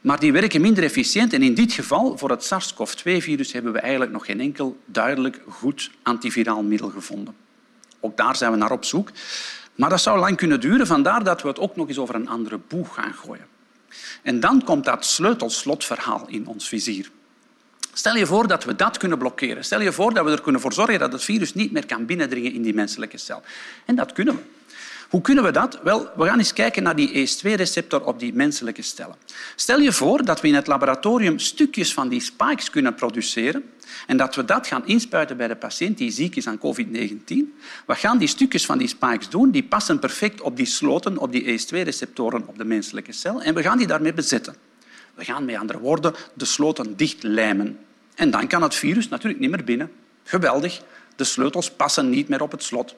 Maar 0.00 0.20
die 0.20 0.32
werken 0.32 0.60
minder 0.60 0.84
efficiënt. 0.84 1.32
En 1.32 1.42
in 1.42 1.54
dit 1.54 1.72
geval, 1.72 2.18
voor 2.18 2.30
het 2.30 2.44
SARS-CoV-2-virus, 2.44 3.52
hebben 3.52 3.72
we 3.72 3.78
eigenlijk 3.78 4.12
nog 4.12 4.24
geen 4.24 4.40
enkel 4.40 4.78
duidelijk 4.84 5.40
goed 5.48 5.90
antiviraal 6.02 6.62
middel 6.62 6.88
gevonden. 6.88 7.34
Ook 8.00 8.16
daar 8.16 8.36
zijn 8.36 8.50
we 8.50 8.56
naar 8.56 8.70
op 8.70 8.84
zoek. 8.84 9.10
Maar 9.74 9.90
dat 9.90 10.00
zou 10.00 10.18
lang 10.18 10.36
kunnen 10.36 10.60
duren, 10.60 10.86
vandaar 10.86 11.24
dat 11.24 11.42
we 11.42 11.48
het 11.48 11.58
ook 11.58 11.76
nog 11.76 11.88
eens 11.88 11.98
over 11.98 12.14
een 12.14 12.28
andere 12.28 12.58
boeg 12.68 12.94
gaan 12.94 13.14
gooien. 13.14 13.46
En 14.22 14.40
dan 14.40 14.64
komt 14.64 14.84
dat 14.84 15.04
sleutelslotverhaal 15.04 16.28
in 16.28 16.46
ons 16.46 16.68
vizier. 16.68 17.10
Stel 17.92 18.16
je 18.16 18.26
voor 18.26 18.46
dat 18.46 18.64
we 18.64 18.76
dat 18.76 18.96
kunnen 18.96 19.18
blokkeren. 19.18 19.64
Stel 19.64 19.80
je 19.80 19.92
voor 19.92 20.14
dat 20.14 20.24
we 20.24 20.30
er 20.30 20.40
kunnen 20.40 20.60
voor 20.60 20.72
zorgen 20.72 20.98
dat 20.98 21.12
het 21.12 21.24
virus 21.24 21.54
niet 21.54 21.72
meer 21.72 21.86
kan 21.86 22.06
binnendringen 22.06 22.52
in 22.52 22.62
die 22.62 22.74
menselijke 22.74 23.18
cel. 23.18 23.42
En 23.86 23.94
dat 23.94 24.12
kunnen 24.12 24.34
we. 24.34 24.40
Hoe 25.10 25.20
kunnen 25.20 25.44
we 25.44 25.50
dat? 25.50 25.78
Wel, 25.82 26.10
we 26.16 26.24
gaan 26.24 26.38
eens 26.38 26.52
kijken 26.52 26.82
naar 26.82 26.96
die 26.96 27.28
ACE2-receptor 27.28 28.04
op 28.04 28.18
die 28.18 28.34
menselijke 28.34 28.82
cellen. 28.82 29.16
Stel 29.56 29.80
je 29.80 29.92
voor 29.92 30.24
dat 30.24 30.40
we 30.40 30.48
in 30.48 30.54
het 30.54 30.66
laboratorium 30.66 31.38
stukjes 31.38 31.92
van 31.92 32.08
die 32.08 32.20
spikes 32.20 32.70
kunnen 32.70 32.94
produceren 32.94 33.64
en 34.06 34.16
dat 34.16 34.34
we 34.34 34.44
dat 34.44 34.66
gaan 34.66 34.86
inspuiten 34.86 35.36
bij 35.36 35.48
de 35.48 35.56
patiënt 35.56 35.98
die 35.98 36.10
ziek 36.10 36.36
is 36.36 36.46
aan 36.46 36.58
COVID-19. 36.58 37.34
Wat 37.86 37.98
gaan 37.98 38.18
die 38.18 38.28
stukjes 38.28 38.66
van 38.66 38.78
die 38.78 38.88
spikes 38.88 39.28
doen? 39.28 39.50
Die 39.50 39.64
passen 39.64 39.98
perfect 39.98 40.40
op 40.40 40.56
die 40.56 40.66
sloten, 40.66 41.18
op 41.18 41.32
die 41.32 41.60
ACE2-receptoren 41.60 42.46
op 42.46 42.58
de 42.58 42.64
menselijke 42.64 43.12
cel 43.12 43.42
en 43.42 43.54
we 43.54 43.62
gaan 43.62 43.78
die 43.78 43.86
daarmee 43.86 44.14
bezetten. 44.14 44.69
We 45.14 45.24
gaan 45.24 45.44
met 45.44 45.56
andere 45.56 45.78
woorden 45.78 46.14
de 46.34 46.44
sloten 46.44 46.96
dichtlijmen. 46.96 47.78
En 48.14 48.30
dan 48.30 48.46
kan 48.46 48.62
het 48.62 48.74
virus 48.74 49.08
natuurlijk 49.08 49.40
niet 49.40 49.50
meer 49.50 49.64
binnen. 49.64 49.90
Geweldig. 50.24 50.80
De 51.16 51.24
sleutels 51.24 51.70
passen 51.70 52.10
niet 52.10 52.28
meer 52.28 52.42
op 52.42 52.50
het 52.50 52.62
slot. 52.62 52.94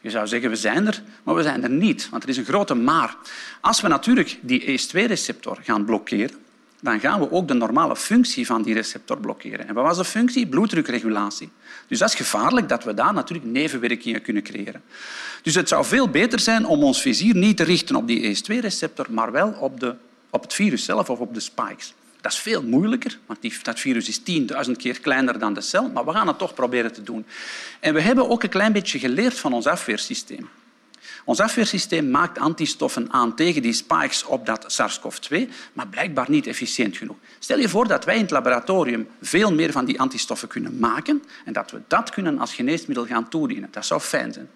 Je 0.00 0.10
zou 0.10 0.26
zeggen, 0.26 0.50
we 0.50 0.56
zijn 0.56 0.86
er, 0.86 1.02
maar 1.22 1.34
we 1.34 1.42
zijn 1.42 1.62
er 1.62 1.70
niet. 1.70 2.08
Want 2.10 2.22
er 2.22 2.28
is 2.28 2.36
een 2.36 2.44
grote 2.44 2.74
maar. 2.74 3.16
Als 3.60 3.80
we 3.80 3.88
natuurlijk 3.88 4.38
die 4.40 4.60
ACE2-receptor 4.60 5.58
gaan 5.62 5.84
blokkeren, 5.84 6.30
dan 6.80 7.00
gaan 7.00 7.20
we 7.20 7.30
ook 7.30 7.48
de 7.48 7.54
normale 7.54 7.96
functie 7.96 8.46
van 8.46 8.62
die 8.62 8.74
receptor 8.74 9.18
blokkeren. 9.18 9.68
En 9.68 9.74
wat 9.74 9.84
was 9.84 9.96
de 9.96 10.04
functie? 10.04 10.46
Bloeddrukregulatie. 10.46 11.50
Dus 11.88 11.98
dat 11.98 12.08
is 12.08 12.14
gevaarlijk 12.14 12.68
dat 12.68 12.84
we 12.84 12.94
daar 12.94 13.12
natuurlijk 13.12 13.46
nevenwerkingen 13.46 14.22
kunnen 14.22 14.42
creëren. 14.42 14.82
Dus 15.42 15.54
het 15.54 15.68
zou 15.68 15.84
veel 15.84 16.08
beter 16.08 16.40
zijn 16.40 16.66
om 16.66 16.82
ons 16.82 17.00
vizier 17.00 17.34
niet 17.34 17.56
te 17.56 17.62
richten 17.62 17.96
op 17.96 18.06
die 18.06 18.36
ACE2-receptor, 18.36 19.06
maar 19.10 19.32
wel 19.32 19.48
op, 19.48 19.80
de, 19.80 19.94
op 20.30 20.42
het 20.42 20.54
virus 20.54 20.84
zelf 20.84 21.10
of 21.10 21.18
op 21.18 21.34
de 21.34 21.40
spikes. 21.40 21.94
Dat 22.20 22.32
is 22.32 22.38
veel 22.38 22.62
moeilijker, 22.62 23.18
want 23.26 23.42
die, 23.42 23.54
dat 23.62 23.80
virus 23.80 24.08
is 24.08 24.20
10.000 24.66 24.72
keer 24.76 25.00
kleiner 25.00 25.38
dan 25.38 25.54
de 25.54 25.60
cel, 25.60 25.90
maar 25.90 26.04
we 26.04 26.12
gaan 26.12 26.26
het 26.26 26.38
toch 26.38 26.54
proberen 26.54 26.92
te 26.92 27.02
doen. 27.02 27.26
En 27.80 27.94
we 27.94 28.00
hebben 28.00 28.28
ook 28.28 28.42
een 28.42 28.48
klein 28.48 28.72
beetje 28.72 28.98
geleerd 28.98 29.38
van 29.38 29.52
ons 29.52 29.66
afweersysteem. 29.66 30.48
Ons 31.24 31.40
afweersysteem 31.40 32.10
maakt 32.10 32.38
antistoffen 32.38 33.12
aan 33.12 33.34
tegen 33.34 33.62
die 33.62 33.72
spikes 33.72 34.24
op 34.24 34.46
dat 34.46 34.64
SARS-CoV-2, 34.66 35.48
maar 35.72 35.88
blijkbaar 35.88 36.30
niet 36.30 36.46
efficiënt 36.46 36.96
genoeg. 36.96 37.16
Stel 37.38 37.58
je 37.58 37.68
voor 37.68 37.88
dat 37.88 38.04
wij 38.04 38.14
in 38.14 38.20
het 38.20 38.30
laboratorium 38.30 39.08
veel 39.22 39.54
meer 39.54 39.72
van 39.72 39.84
die 39.84 40.00
antistoffen 40.00 40.48
kunnen 40.48 40.78
maken 40.78 41.22
en 41.44 41.52
dat 41.52 41.70
we 41.70 41.80
dat 41.88 42.10
kunnen 42.10 42.38
als 42.38 42.54
geneesmiddel 42.54 43.06
gaan 43.06 43.28
toedienen. 43.28 43.68
Dat 43.70 43.86
zou 43.86 44.00
fijn 44.00 44.32
zijn. 44.32 44.48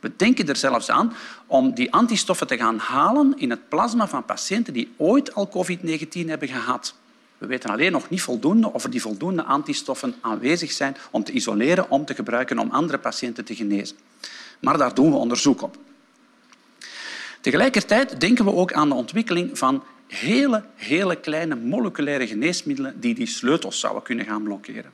We 0.00 0.12
denken 0.16 0.48
er 0.48 0.56
zelfs 0.56 0.90
aan 0.90 1.12
om 1.46 1.74
die 1.74 1.92
antistoffen 1.92 2.46
te 2.46 2.56
gaan 2.56 2.78
halen 2.78 3.34
in 3.36 3.50
het 3.50 3.68
plasma 3.68 4.08
van 4.08 4.24
patiënten 4.24 4.72
die 4.72 4.94
ooit 4.96 5.34
al 5.34 5.48
COVID-19 5.48 6.26
hebben 6.26 6.48
gehad. 6.48 6.94
We 7.38 7.46
weten 7.46 7.70
alleen 7.70 7.92
nog 7.92 8.08
niet 8.08 8.22
voldoende 8.22 8.72
of 8.72 8.84
er 8.84 8.90
die 8.90 9.00
voldoende 9.00 9.42
antistoffen 9.42 10.14
aanwezig 10.20 10.72
zijn 10.72 10.96
om 11.10 11.24
te 11.24 11.32
isoleren, 11.32 11.90
om 11.90 12.04
te 12.04 12.14
gebruiken 12.14 12.58
om 12.58 12.70
andere 12.70 12.98
patiënten 12.98 13.44
te 13.44 13.54
genezen. 13.54 13.96
Maar 14.60 14.78
daar 14.78 14.94
doen 14.94 15.10
we 15.10 15.16
onderzoek 15.16 15.62
op. 15.62 15.76
Tegelijkertijd 17.40 18.20
denken 18.20 18.44
we 18.44 18.52
ook 18.52 18.72
aan 18.72 18.88
de 18.88 18.94
ontwikkeling 18.94 19.58
van 19.58 19.84
hele, 20.06 20.64
hele 20.74 21.16
kleine 21.16 21.54
moleculaire 21.54 22.26
geneesmiddelen 22.26 23.00
die 23.00 23.14
die 23.14 23.26
sleutels 23.26 23.80
zouden 23.80 24.02
kunnen 24.02 24.24
gaan 24.24 24.42
blokkeren. 24.42 24.92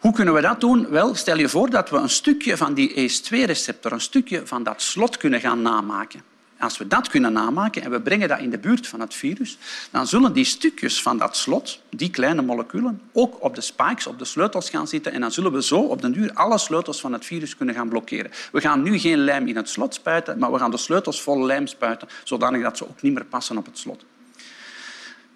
Hoe 0.00 0.12
kunnen 0.12 0.34
we 0.34 0.40
dat 0.40 0.60
doen? 0.60 0.88
Wel, 0.88 1.14
stel 1.14 1.38
je 1.38 1.48
voor 1.48 1.70
dat 1.70 1.90
we 1.90 1.96
een 1.96 2.10
stukje 2.10 2.56
van 2.56 2.74
die 2.74 2.90
ACE2-receptor, 2.90 3.92
een 3.92 4.00
stukje 4.00 4.46
van 4.46 4.62
dat 4.62 4.82
slot 4.82 5.16
kunnen 5.16 5.40
gaan 5.40 5.62
namaken. 5.62 6.22
Als 6.58 6.78
we 6.78 6.86
dat 6.86 7.08
kunnen 7.08 7.32
namaken 7.32 7.82
en 7.82 7.90
we 7.90 8.00
brengen 8.00 8.28
dat 8.28 8.38
in 8.38 8.50
de 8.50 8.58
buurt 8.58 8.86
van 8.86 9.00
het 9.00 9.14
virus, 9.14 9.58
dan 9.90 10.06
zullen 10.06 10.32
die 10.32 10.44
stukjes 10.44 11.02
van 11.02 11.18
dat 11.18 11.36
slot, 11.36 11.80
die 11.90 12.10
kleine 12.10 12.42
moleculen, 12.42 13.00
ook 13.12 13.44
op 13.44 13.54
de 13.54 13.60
spikes, 13.60 14.06
op 14.06 14.18
de 14.18 14.24
sleutels 14.24 14.70
gaan 14.70 14.88
zitten 14.88 15.12
en 15.12 15.20
dan 15.20 15.32
zullen 15.32 15.52
we 15.52 15.62
zo 15.62 15.80
op 15.80 16.02
den 16.02 16.12
duur 16.12 16.32
alle 16.34 16.58
sleutels 16.58 17.00
van 17.00 17.12
het 17.12 17.24
virus 17.24 17.56
kunnen 17.56 17.74
gaan 17.74 17.88
blokkeren. 17.88 18.30
We 18.52 18.60
gaan 18.60 18.82
nu 18.82 18.98
geen 18.98 19.18
lijm 19.18 19.46
in 19.46 19.56
het 19.56 19.68
slot 19.68 19.94
spuiten, 19.94 20.38
maar 20.38 20.52
we 20.52 20.58
gaan 20.58 20.70
de 20.70 20.76
sleutels 20.76 21.22
vol 21.22 21.44
lijm 21.44 21.66
spuiten, 21.66 22.08
zodanig 22.24 22.62
dat 22.62 22.76
ze 22.76 22.88
ook 22.88 23.02
niet 23.02 23.14
meer 23.14 23.24
passen 23.24 23.56
op 23.56 23.66
het 23.66 23.78
slot. 23.78 24.04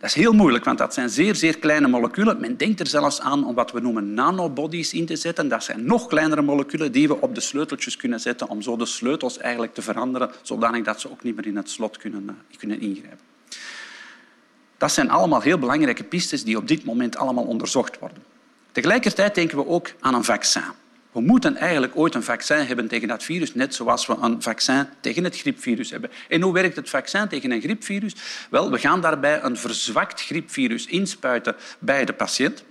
Dat 0.05 0.17
is 0.17 0.23
heel 0.23 0.33
moeilijk, 0.33 0.65
want 0.65 0.79
dat 0.79 0.95
zijn 0.95 1.11
zeer, 1.11 1.35
zeer 1.35 1.59
kleine 1.59 1.89
moleculen. 1.89 2.41
Men 2.41 2.57
denkt 2.57 2.81
er 2.81 2.87
zelfs 2.87 3.21
aan 3.21 3.47
om 3.47 3.55
wat 3.55 3.73
we 3.73 3.81
noemen 3.81 4.15
nanobodies 4.15 4.93
in 4.93 5.07
te 5.07 5.17
zetten. 5.17 5.49
Dat 5.49 5.65
zijn 5.65 5.87
nog 5.87 6.07
kleinere 6.07 6.43
moleculen 6.43 6.93
die 6.93 7.09
we 7.09 7.21
op 7.21 7.35
de 7.35 7.41
sleuteltjes 7.41 7.97
kunnen 7.97 8.21
zetten 8.21 8.49
om 8.49 8.63
zo 8.63 8.77
de 8.77 8.87
sleutels 8.87 9.39
eigenlijk 9.39 9.75
te 9.75 9.83
veranderen, 9.83 10.31
zodanig 10.43 10.85
dat 10.85 11.01
ze 11.01 11.11
ook 11.11 11.23
niet 11.23 11.37
meer 11.37 11.47
in 11.47 11.57
het 11.57 11.71
slot 11.71 11.97
kunnen, 11.97 12.29
eh, 12.29 12.59
kunnen 12.59 12.81
ingrijpen. 12.81 13.19
Dat 14.77 14.93
zijn 14.93 15.11
allemaal 15.11 15.41
heel 15.41 15.59
belangrijke 15.59 16.05
pistes 16.05 16.45
die 16.45 16.57
op 16.57 16.69
dit 16.69 16.85
moment 16.85 17.17
allemaal 17.17 17.45
onderzocht 17.45 17.99
worden. 17.99 18.23
Tegelijkertijd 18.73 19.35
denken 19.35 19.57
we 19.57 19.67
ook 19.67 19.93
aan 20.01 20.15
een 20.15 20.25
vaccin. 20.25 20.63
We 21.15 21.21
moeten 21.21 21.57
eigenlijk 21.57 21.97
ooit 21.97 22.15
een 22.15 22.23
vaccin 22.23 22.67
hebben 22.67 22.89
tegen 22.89 23.09
dat 23.09 23.23
virus, 23.23 23.55
net 23.55 23.75
zoals 23.75 24.07
we 24.07 24.17
een 24.21 24.43
vaccin 24.43 24.87
tegen 25.01 25.25
het 25.25 25.39
griepvirus 25.39 25.91
hebben. 25.91 26.11
En 26.29 26.43
hoe 26.43 26.53
werkt 26.53 26.77
het 26.77 26.91
vaccin 26.91 27.29
tegen 27.29 27.51
een 27.51 27.61
griepvirus? 27.61 28.15
Wel, 28.51 28.71
we 28.71 28.79
gaan 28.79 29.01
daarbij 29.01 29.43
een 29.43 29.57
verzwakt 29.57 30.23
griepvirus 30.23 30.87
inspuiten 30.87 31.57
bij 31.79 32.05
de 32.05 32.13
patiënt. 32.13 32.65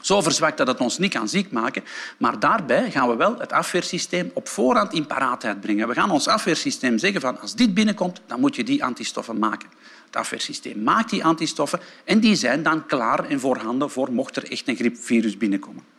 Zo 0.00 0.20
verzwakt 0.20 0.56
dat 0.56 0.66
het 0.66 0.80
ons 0.80 0.98
niet 0.98 1.12
kan 1.12 1.28
ziek 1.28 1.50
maken. 1.50 1.84
Maar 2.18 2.38
daarbij 2.38 2.90
gaan 2.90 3.08
we 3.08 3.16
wel 3.16 3.38
het 3.38 3.52
afweersysteem 3.52 4.30
op 4.34 4.48
voorhand 4.48 4.92
in 4.92 5.06
paraatheid 5.06 5.60
brengen. 5.60 5.88
We 5.88 5.94
gaan 5.94 6.10
ons 6.10 6.28
afweersysteem 6.28 6.98
zeggen 6.98 7.20
van 7.20 7.40
als 7.40 7.54
dit 7.54 7.74
binnenkomt, 7.74 8.20
dan 8.26 8.40
moet 8.40 8.56
je 8.56 8.64
die 8.64 8.84
antistoffen 8.84 9.38
maken. 9.38 9.68
Het 10.06 10.16
afweersysteem 10.16 10.82
maakt 10.82 11.10
die 11.10 11.24
antistoffen 11.24 11.80
en 12.04 12.20
die 12.20 12.34
zijn 12.34 12.62
dan 12.62 12.86
klaar 12.86 13.24
en 13.24 13.40
voorhanden 13.40 13.90
voor 13.90 14.12
mocht 14.12 14.36
er 14.36 14.50
echt 14.50 14.68
een 14.68 14.76
griepvirus 14.76 15.36
binnenkomen. 15.36 15.93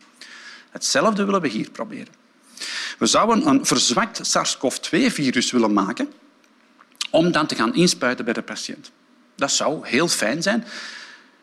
Hetzelfde 0.76 1.24
willen 1.24 1.40
we 1.40 1.48
hier 1.48 1.70
proberen. 1.70 2.14
We 2.98 3.06
zouden 3.06 3.46
een 3.46 3.66
verzwakt 3.66 4.26
SARS-CoV-2-virus 4.26 5.50
willen 5.50 5.72
maken 5.72 6.12
om 7.10 7.32
dan 7.32 7.46
te 7.46 7.54
gaan 7.54 7.74
inspuiten 7.74 8.24
bij 8.24 8.34
de 8.34 8.42
patiënt. 8.42 8.90
Dat 9.34 9.50
zou 9.50 9.88
heel 9.88 10.08
fijn 10.08 10.42
zijn. 10.42 10.64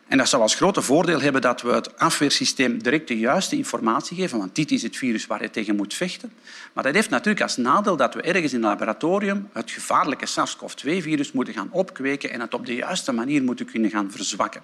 En 0.08 0.18
dat 0.18 0.28
zou 0.28 0.42
als 0.42 0.54
grote 0.54 0.82
voordeel 0.82 1.20
hebben 1.20 1.40
dat 1.40 1.62
we 1.62 1.72
het 1.72 1.98
afweersysteem 1.98 2.82
direct 2.82 3.08
de 3.08 3.18
juiste 3.18 3.56
informatie 3.56 4.16
geven, 4.16 4.38
want 4.38 4.54
dit 4.54 4.70
is 4.70 4.82
het 4.82 4.96
virus 4.96 5.26
waar 5.26 5.42
je 5.42 5.50
tegen 5.50 5.76
moet 5.76 5.94
vechten. 5.94 6.32
Maar 6.72 6.84
dat 6.84 6.94
heeft 6.94 7.10
natuurlijk 7.10 7.42
als 7.42 7.56
nadeel 7.56 7.96
dat 7.96 8.14
we 8.14 8.22
ergens 8.22 8.52
in 8.52 8.62
het 8.62 8.68
laboratorium 8.68 9.48
het 9.52 9.70
gevaarlijke 9.70 10.26
SARS-CoV-2-virus 10.26 11.32
moeten 11.32 11.54
gaan 11.54 11.68
opkweken 11.70 12.30
en 12.30 12.40
het 12.40 12.54
op 12.54 12.66
de 12.66 12.74
juiste 12.74 13.12
manier 13.12 13.42
moeten 13.42 13.66
kunnen 13.66 13.90
gaan 13.90 14.10
verzwakken. 14.10 14.62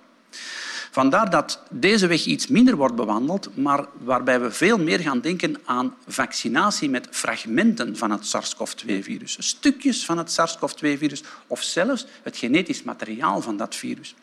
Vandaar 0.91 1.31
dat 1.31 1.63
deze 1.71 2.07
weg 2.07 2.25
iets 2.25 2.47
minder 2.47 2.77
wordt 2.77 2.95
bewandeld, 2.95 3.57
maar 3.57 3.87
waarbij 3.99 4.41
we 4.41 4.51
veel 4.51 4.79
meer 4.79 4.99
gaan 5.01 5.21
denken 5.21 5.57
aan 5.65 5.95
vaccinatie 6.07 6.91
met 6.91 7.09
fragmenten 7.11 7.97
van 7.97 8.11
het 8.11 8.27
SARS-CoV-2-virus. 8.27 9.37
Stukjes 9.39 10.05
van 10.05 10.19
het 10.19 10.33
SARS-CoV-2-virus 10.33 11.23
of 11.47 11.63
zelfs 11.63 12.07
het 12.23 12.37
genetisch 12.37 12.83
materiaal 12.83 13.41
van 13.41 13.57
dat 13.57 13.75
virus. 13.75 14.15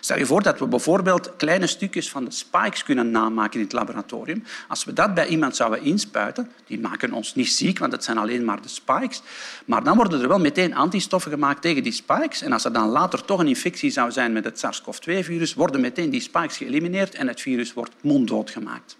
Stel 0.00 0.18
je 0.18 0.26
voor 0.26 0.42
dat 0.42 0.58
we 0.58 0.66
bijvoorbeeld 0.66 1.36
kleine 1.36 1.66
stukjes 1.66 2.10
van 2.10 2.24
de 2.24 2.30
spikes 2.30 2.82
kunnen 2.82 3.10
namaken 3.10 3.58
in 3.58 3.64
het 3.64 3.72
laboratorium. 3.72 4.44
Als 4.68 4.84
we 4.84 4.92
dat 4.92 5.14
bij 5.14 5.26
iemand 5.26 5.56
zouden 5.56 5.82
inspuiten, 5.82 6.50
die 6.66 6.80
maken 6.80 7.12
ons 7.12 7.34
niet 7.34 7.52
ziek, 7.52 7.78
want 7.78 7.92
het 7.92 8.04
zijn 8.04 8.18
alleen 8.18 8.44
maar 8.44 8.62
de 8.62 8.68
spikes. 8.68 9.22
Maar 9.64 9.84
dan 9.84 9.96
worden 9.96 10.22
er 10.22 10.28
wel 10.28 10.38
meteen 10.38 10.74
antistoffen 10.74 11.30
gemaakt 11.30 11.62
tegen 11.62 11.82
die 11.82 11.92
spikes. 11.92 12.42
En 12.42 12.52
als 12.52 12.64
er 12.64 12.72
dan 12.72 12.88
later 12.88 13.24
toch 13.24 13.40
een 13.40 13.48
infectie 13.48 13.90
zou 13.90 14.10
zijn 14.10 14.32
met 14.32 14.44
het 14.44 14.58
SARS-CoV-2-virus, 14.58 15.54
worden 15.54 15.80
meteen 15.80 16.10
die 16.10 16.20
spikes 16.20 16.56
geëlimineerd 16.56 17.14
en 17.14 17.28
het 17.28 17.40
virus 17.40 17.72
wordt 17.72 17.92
monddood 18.00 18.50
gemaakt. 18.50 18.96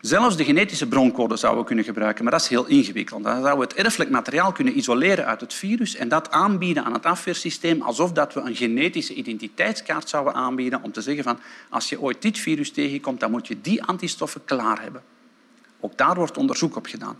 Zelfs 0.00 0.36
de 0.36 0.44
genetische 0.44 0.86
broncode 0.86 1.36
zouden 1.36 1.60
we 1.60 1.66
kunnen 1.66 1.84
gebruiken, 1.84 2.22
maar 2.22 2.32
dat 2.32 2.42
is 2.42 2.48
heel 2.48 2.66
ingewikkeld. 2.66 3.22
Dan 3.22 3.32
zouden 3.32 3.56
we 3.56 3.74
het 3.74 3.84
erfelijk 3.84 4.10
materiaal 4.10 4.52
kunnen 4.52 4.76
isoleren 4.76 5.26
uit 5.26 5.40
het 5.40 5.54
virus 5.54 5.96
en 5.96 6.08
dat 6.08 6.30
aanbieden 6.30 6.84
aan 6.84 6.92
het 6.92 7.06
afweersysteem 7.06 7.82
alsof 7.82 8.12
dat 8.12 8.34
we 8.34 8.40
een 8.40 8.56
genetische 8.56 9.14
identiteitskaart 9.14 10.08
zouden 10.08 10.34
aanbieden 10.34 10.82
om 10.82 10.92
te 10.92 11.00
zeggen 11.00 11.24
van 11.24 11.38
als 11.70 11.88
je 11.88 12.00
ooit 12.00 12.22
dit 12.22 12.38
virus 12.38 12.70
tegenkomt, 12.70 13.20
dan 13.20 13.30
moet 13.30 13.46
je 13.46 13.60
die 13.60 13.82
antistoffen 13.82 14.44
klaar 14.44 14.82
hebben. 14.82 15.02
Ook 15.80 15.96
daar 15.96 16.14
wordt 16.14 16.36
onderzoek 16.36 16.76
op 16.76 16.86
gedaan. 16.86 17.18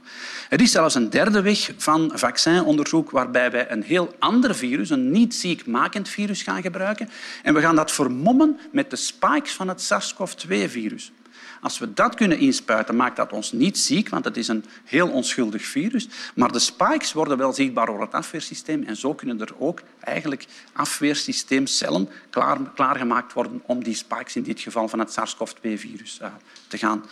Er 0.49 0.61
is 0.61 0.71
zelfs 0.71 0.95
een 0.95 1.11
derde 1.11 1.43
weg 1.43 1.73
van 1.77 2.11
vaccinonderzoek 2.15 3.11
waarbij 3.11 3.51
wij 3.51 3.71
een 3.71 3.83
heel 3.83 4.15
ander 4.19 4.55
virus, 4.55 4.91
een 4.91 5.11
niet 5.11 5.35
ziekmakend 5.35 6.09
virus, 6.09 6.43
gaan 6.43 6.63
gebruiken. 6.63 7.09
En 7.43 7.55
we 7.55 7.61
gaan 7.61 7.77
dat 7.77 7.93
vermommen 7.93 8.59
met 8.73 8.91
de 8.91 8.97
spikes 8.97 9.53
van 9.53 9.69
het 9.69 9.81
SARS-CoV-2-virus. 9.81 11.13
Als 11.61 11.79
we 11.79 11.95
dat 11.95 12.15
kunnen 12.15 12.39
inspuiten, 12.39 12.97
maakt 12.97 13.17
dat 13.17 13.33
ons 13.33 13.53
niet 13.53 13.79
ziek, 13.79 14.09
want 14.09 14.25
het 14.25 14.37
is 14.37 14.49
een 14.49 14.65
heel 14.85 15.09
onschuldig 15.09 15.63
virus. 15.63 16.09
Maar 16.35 16.53
de 16.53 16.59
spikes 16.59 17.13
worden 17.13 17.39
wel 17.39 17.53
zichtbaar 17.53 17.87
door 17.87 18.01
het 18.01 18.13
afweersysteem 18.13 18.83
en 18.83 18.97
zo 18.97 19.15
kunnen 19.15 19.41
er 19.41 19.53
ook 19.59 19.81
eigenlijk 20.01 20.47
afweersysteemcellen 20.73 22.09
klaar, 22.31 22.59
klaargemaakt 22.75 23.33
worden 23.33 23.63
om 23.67 23.85
die 23.85 23.95
spikes, 23.95 24.37
in 24.37 24.43
dit 24.43 24.61
geval 24.61 24.89
van 24.89 24.99
het 24.99 25.13
SARS-CoV-2-virus, 25.13 26.19
uh, 26.23 26.29
te 26.69 26.79
gaan 26.79 27.05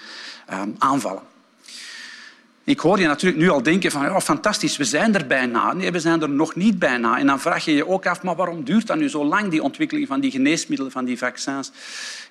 um, 0.52 0.75
aanvallen. 0.78 1.23
Ik 2.69 2.81
hoor 2.81 3.01
je 3.01 3.07
natuurlijk 3.07 3.43
nu 3.43 3.49
al 3.49 3.63
denken 3.63 3.91
van 3.91 4.11
oh, 4.11 4.21
fantastisch, 4.21 4.77
we 4.77 4.85
zijn 4.85 5.15
er 5.15 5.27
bijna. 5.27 5.73
Nee, 5.73 5.91
we 5.91 6.01
zijn 6.01 6.23
er 6.23 6.29
nog 6.29 6.55
niet 6.55 6.79
bijna. 6.79 7.19
En 7.19 7.27
dan 7.27 7.41
vraag 7.41 7.65
je 7.65 7.75
je 7.75 7.89
ook 7.89 8.07
af, 8.07 8.23
maar 8.23 8.37
waarom 8.37 8.65
duurt 8.65 8.87
dat 8.87 8.97
nu 8.97 9.09
zo 9.09 9.25
lang, 9.25 9.49
die 9.49 9.63
ontwikkeling 9.63 10.07
van 10.07 10.21
die 10.21 10.31
geneesmiddelen, 10.31 10.93
van 10.93 11.05
die 11.05 11.19
vaccins? 11.19 11.71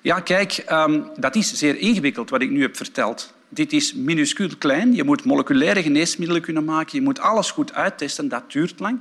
Ja, 0.00 0.20
kijk, 0.20 0.64
um, 0.70 1.10
dat 1.16 1.36
is 1.36 1.52
zeer 1.52 1.76
ingewikkeld 1.76 2.30
wat 2.30 2.42
ik 2.42 2.50
nu 2.50 2.60
heb 2.60 2.76
verteld. 2.76 3.32
Dit 3.48 3.72
is 3.72 3.94
minuscuul 3.94 4.50
klein. 4.58 4.94
Je 4.94 5.04
moet 5.04 5.24
moleculaire 5.24 5.82
geneesmiddelen 5.82 6.42
kunnen 6.42 6.64
maken. 6.64 6.98
Je 6.98 7.04
moet 7.04 7.20
alles 7.20 7.50
goed 7.50 7.74
uittesten. 7.74 8.28
Dat 8.28 8.52
duurt 8.52 8.80
lang. 8.80 9.00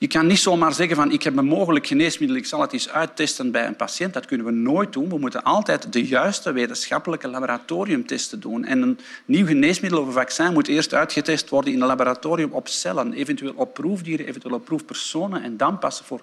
Je 0.00 0.06
kan 0.06 0.26
niet 0.26 0.38
zomaar 0.38 0.74
zeggen 0.74 0.96
van 0.96 1.10
ik 1.10 1.22
heb 1.22 1.36
een 1.36 1.44
mogelijk 1.44 1.86
geneesmiddel, 1.86 2.36
ik 2.36 2.46
zal 2.46 2.60
het 2.60 2.72
eens 2.72 2.88
uittesten 2.88 3.50
bij 3.50 3.66
een 3.66 3.76
patiënt. 3.76 4.12
Dat 4.14 4.26
kunnen 4.26 4.46
we 4.46 4.52
nooit 4.52 4.92
doen. 4.92 5.08
We 5.08 5.18
moeten 5.18 5.42
altijd 5.42 5.92
de 5.92 6.06
juiste 6.06 6.52
wetenschappelijke 6.52 7.28
laboratoriumtesten 7.28 8.40
doen. 8.40 8.64
En 8.64 8.82
een 8.82 8.98
nieuw 9.24 9.46
geneesmiddel 9.46 10.00
of 10.00 10.06
een 10.06 10.12
vaccin 10.12 10.52
moet 10.52 10.68
eerst 10.68 10.94
uitgetest 10.94 11.48
worden 11.48 11.72
in 11.72 11.80
een 11.80 11.86
laboratorium 11.86 12.52
op 12.52 12.68
cellen, 12.68 13.12
eventueel 13.12 13.52
op 13.56 13.74
proefdieren, 13.74 14.26
eventueel 14.26 14.54
op 14.54 14.64
proefpersonen 14.64 15.42
en 15.42 15.56
dan 15.56 15.78
passen 15.78 16.04
voor 16.04 16.20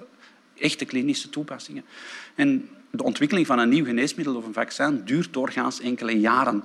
echte 0.59 0.85
klinische 0.85 1.29
toepassingen. 1.29 1.83
En 2.35 2.69
de 2.91 3.03
ontwikkeling 3.03 3.47
van 3.47 3.59
een 3.59 3.69
nieuw 3.69 3.85
geneesmiddel 3.85 4.35
of 4.35 4.45
een 4.45 4.53
vaccin 4.53 5.01
duurt 5.05 5.33
doorgaans 5.33 5.79
enkele 5.79 6.19
jaren. 6.19 6.63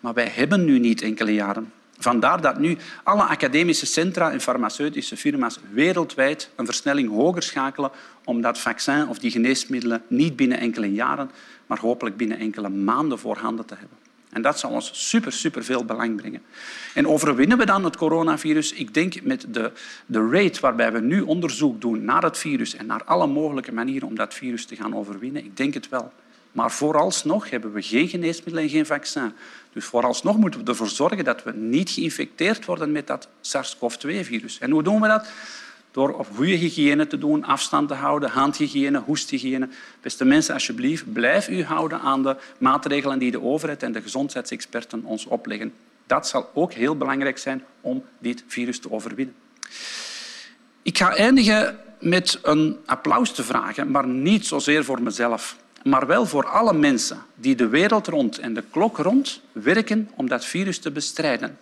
Maar 0.00 0.14
wij 0.14 0.28
hebben 0.28 0.64
nu 0.64 0.78
niet 0.78 1.02
enkele 1.02 1.34
jaren. 1.34 1.72
Vandaar 1.98 2.40
dat 2.40 2.58
nu 2.58 2.76
alle 3.02 3.22
academische 3.22 3.86
centra 3.86 4.30
en 4.30 4.40
farmaceutische 4.40 5.16
firma's 5.16 5.58
wereldwijd 5.70 6.50
een 6.56 6.64
versnelling 6.64 7.10
hoger 7.10 7.42
schakelen 7.42 7.90
om 8.24 8.40
dat 8.40 8.58
vaccin 8.58 9.08
of 9.08 9.18
die 9.18 9.30
geneesmiddelen 9.30 10.02
niet 10.08 10.36
binnen 10.36 10.58
enkele 10.58 10.92
jaren, 10.92 11.30
maar 11.66 11.78
hopelijk 11.78 12.16
binnen 12.16 12.38
enkele 12.38 12.68
maanden 12.68 13.18
voorhanden 13.18 13.66
te 13.66 13.74
hebben. 13.78 13.96
En 14.30 14.42
dat 14.42 14.58
zal 14.58 14.70
ons 14.70 15.08
super, 15.08 15.32
super 15.32 15.64
veel 15.64 15.84
belang 15.84 16.16
brengen. 16.16 16.42
En 16.94 17.06
overwinnen 17.06 17.58
we 17.58 17.66
dan 17.66 17.84
het 17.84 17.96
coronavirus? 17.96 18.72
Ik 18.72 18.94
denk 18.94 19.22
met 19.22 19.46
de, 19.48 19.72
de 20.06 20.28
rate 20.30 20.60
waarbij 20.60 20.92
we 20.92 21.00
nu 21.00 21.20
onderzoek 21.20 21.80
doen 21.80 22.04
naar 22.04 22.22
het 22.22 22.38
virus 22.38 22.74
en 22.74 22.86
naar 22.86 23.04
alle 23.04 23.26
mogelijke 23.26 23.72
manieren 23.72 24.08
om 24.08 24.14
dat 24.14 24.34
virus 24.34 24.64
te 24.64 24.76
gaan 24.76 24.94
overwinnen, 24.94 25.44
ik 25.44 25.56
denk 25.56 25.74
het 25.74 25.88
wel. 25.88 26.12
Maar 26.52 26.70
vooralsnog 26.70 27.50
hebben 27.50 27.72
we 27.72 27.82
geen 27.82 28.08
geneesmiddel 28.08 28.62
en 28.62 28.68
geen 28.68 28.86
vaccin. 28.86 29.32
Dus 29.72 29.84
vooralsnog 29.84 30.36
moeten 30.36 30.64
we 30.64 30.70
ervoor 30.70 30.88
zorgen 30.88 31.24
dat 31.24 31.42
we 31.42 31.52
niet 31.52 31.90
geïnfecteerd 31.90 32.64
worden 32.64 32.92
met 32.92 33.06
dat 33.06 33.28
SARS-CoV-2-virus. 33.40 34.58
En 34.58 34.70
hoe 34.70 34.82
doen 34.82 35.00
we 35.00 35.08
dat? 35.08 35.28
Door 35.90 36.12
op 36.12 36.26
goede 36.34 36.52
hygiëne 36.52 37.06
te 37.06 37.18
doen, 37.18 37.44
afstand 37.44 37.88
te 37.88 37.94
houden, 37.94 38.30
handhygiëne, 38.30 38.98
hoesthygiëne. 38.98 39.68
Beste 40.00 40.24
mensen, 40.24 40.54
alsjeblieft, 40.54 41.12
blijf 41.12 41.48
u 41.48 41.64
houden 41.64 42.00
aan 42.00 42.22
de 42.22 42.36
maatregelen 42.58 43.18
die 43.18 43.30
de 43.30 43.42
overheid 43.42 43.82
en 43.82 43.92
de 43.92 44.02
gezondheidsexperten 44.02 45.04
ons 45.04 45.26
opleggen. 45.26 45.72
Dat 46.06 46.28
zal 46.28 46.50
ook 46.54 46.72
heel 46.72 46.96
belangrijk 46.96 47.38
zijn 47.38 47.64
om 47.80 48.04
dit 48.18 48.44
virus 48.46 48.78
te 48.78 48.90
overwinnen. 48.90 49.34
Ik 50.82 50.98
ga 50.98 51.16
eindigen 51.16 51.78
met 52.00 52.38
een 52.42 52.78
applaus 52.86 53.32
te 53.32 53.44
vragen, 53.44 53.90
maar 53.90 54.06
niet 54.06 54.46
zozeer 54.46 54.84
voor 54.84 55.02
mezelf 55.02 55.56
maar 55.88 56.06
wel 56.06 56.26
voor 56.26 56.46
alle 56.46 56.72
mensen 56.72 57.18
die 57.34 57.54
de 57.54 57.68
wereld 57.68 58.06
rond 58.06 58.38
en 58.38 58.54
de 58.54 58.64
klok 58.70 58.98
rond 58.98 59.40
werken 59.52 60.10
om 60.14 60.28
dat 60.28 60.44
virus 60.44 60.78
te 60.78 60.90
bestrijden. 60.90 61.58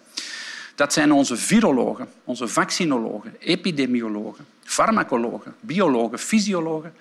Dat 0.75 0.93
zijn 0.93 1.13
onze 1.13 1.37
virologen, 1.37 2.09
onze 2.25 2.49
vaccinologen, 2.49 3.35
epidemiologen, 3.39 4.47
farmacologen, 4.63 5.55
biologen, 5.61 6.19
fysiologen, 6.19 6.95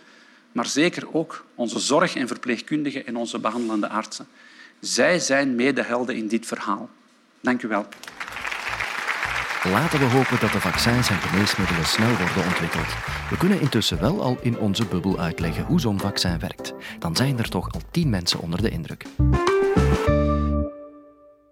maar 0.51 0.65
zeker 0.65 1.13
ook 1.15 1.45
onze 1.55 1.79
zorg- 1.79 2.15
en 2.15 2.27
verpleegkundigen 2.27 3.05
en 3.07 3.15
onze 3.15 3.39
behandelende 3.39 3.89
artsen. 3.89 4.27
Zij 4.79 5.19
zijn 5.19 5.55
medehelden 5.55 6.15
in 6.15 6.27
dit 6.27 6.45
verhaal. 6.45 6.89
Dank 7.41 7.63
u 7.63 7.67
wel. 7.67 7.85
Laten 9.71 9.99
we 9.99 10.05
hopen 10.05 10.39
dat 10.39 10.51
de 10.51 10.59
vaccins 10.59 11.09
en 11.09 11.17
geneesmiddelen 11.17 11.85
snel 11.85 12.09
worden 12.17 12.45
ontwikkeld. 12.45 12.95
We 13.29 13.37
kunnen 13.37 13.61
intussen 13.61 13.99
wel 13.99 14.21
al 14.21 14.37
in 14.41 14.59
onze 14.59 14.85
bubbel 14.85 15.19
uitleggen 15.19 15.63
hoe 15.63 15.79
zo'n 15.79 15.99
vaccin 15.99 16.39
werkt. 16.39 16.73
Dan 16.99 17.15
zijn 17.15 17.37
er 17.37 17.49
toch 17.49 17.73
al 17.73 17.81
tien 17.91 18.09
mensen 18.09 18.39
onder 18.39 18.61
de 18.61 18.69
indruk. 18.69 19.05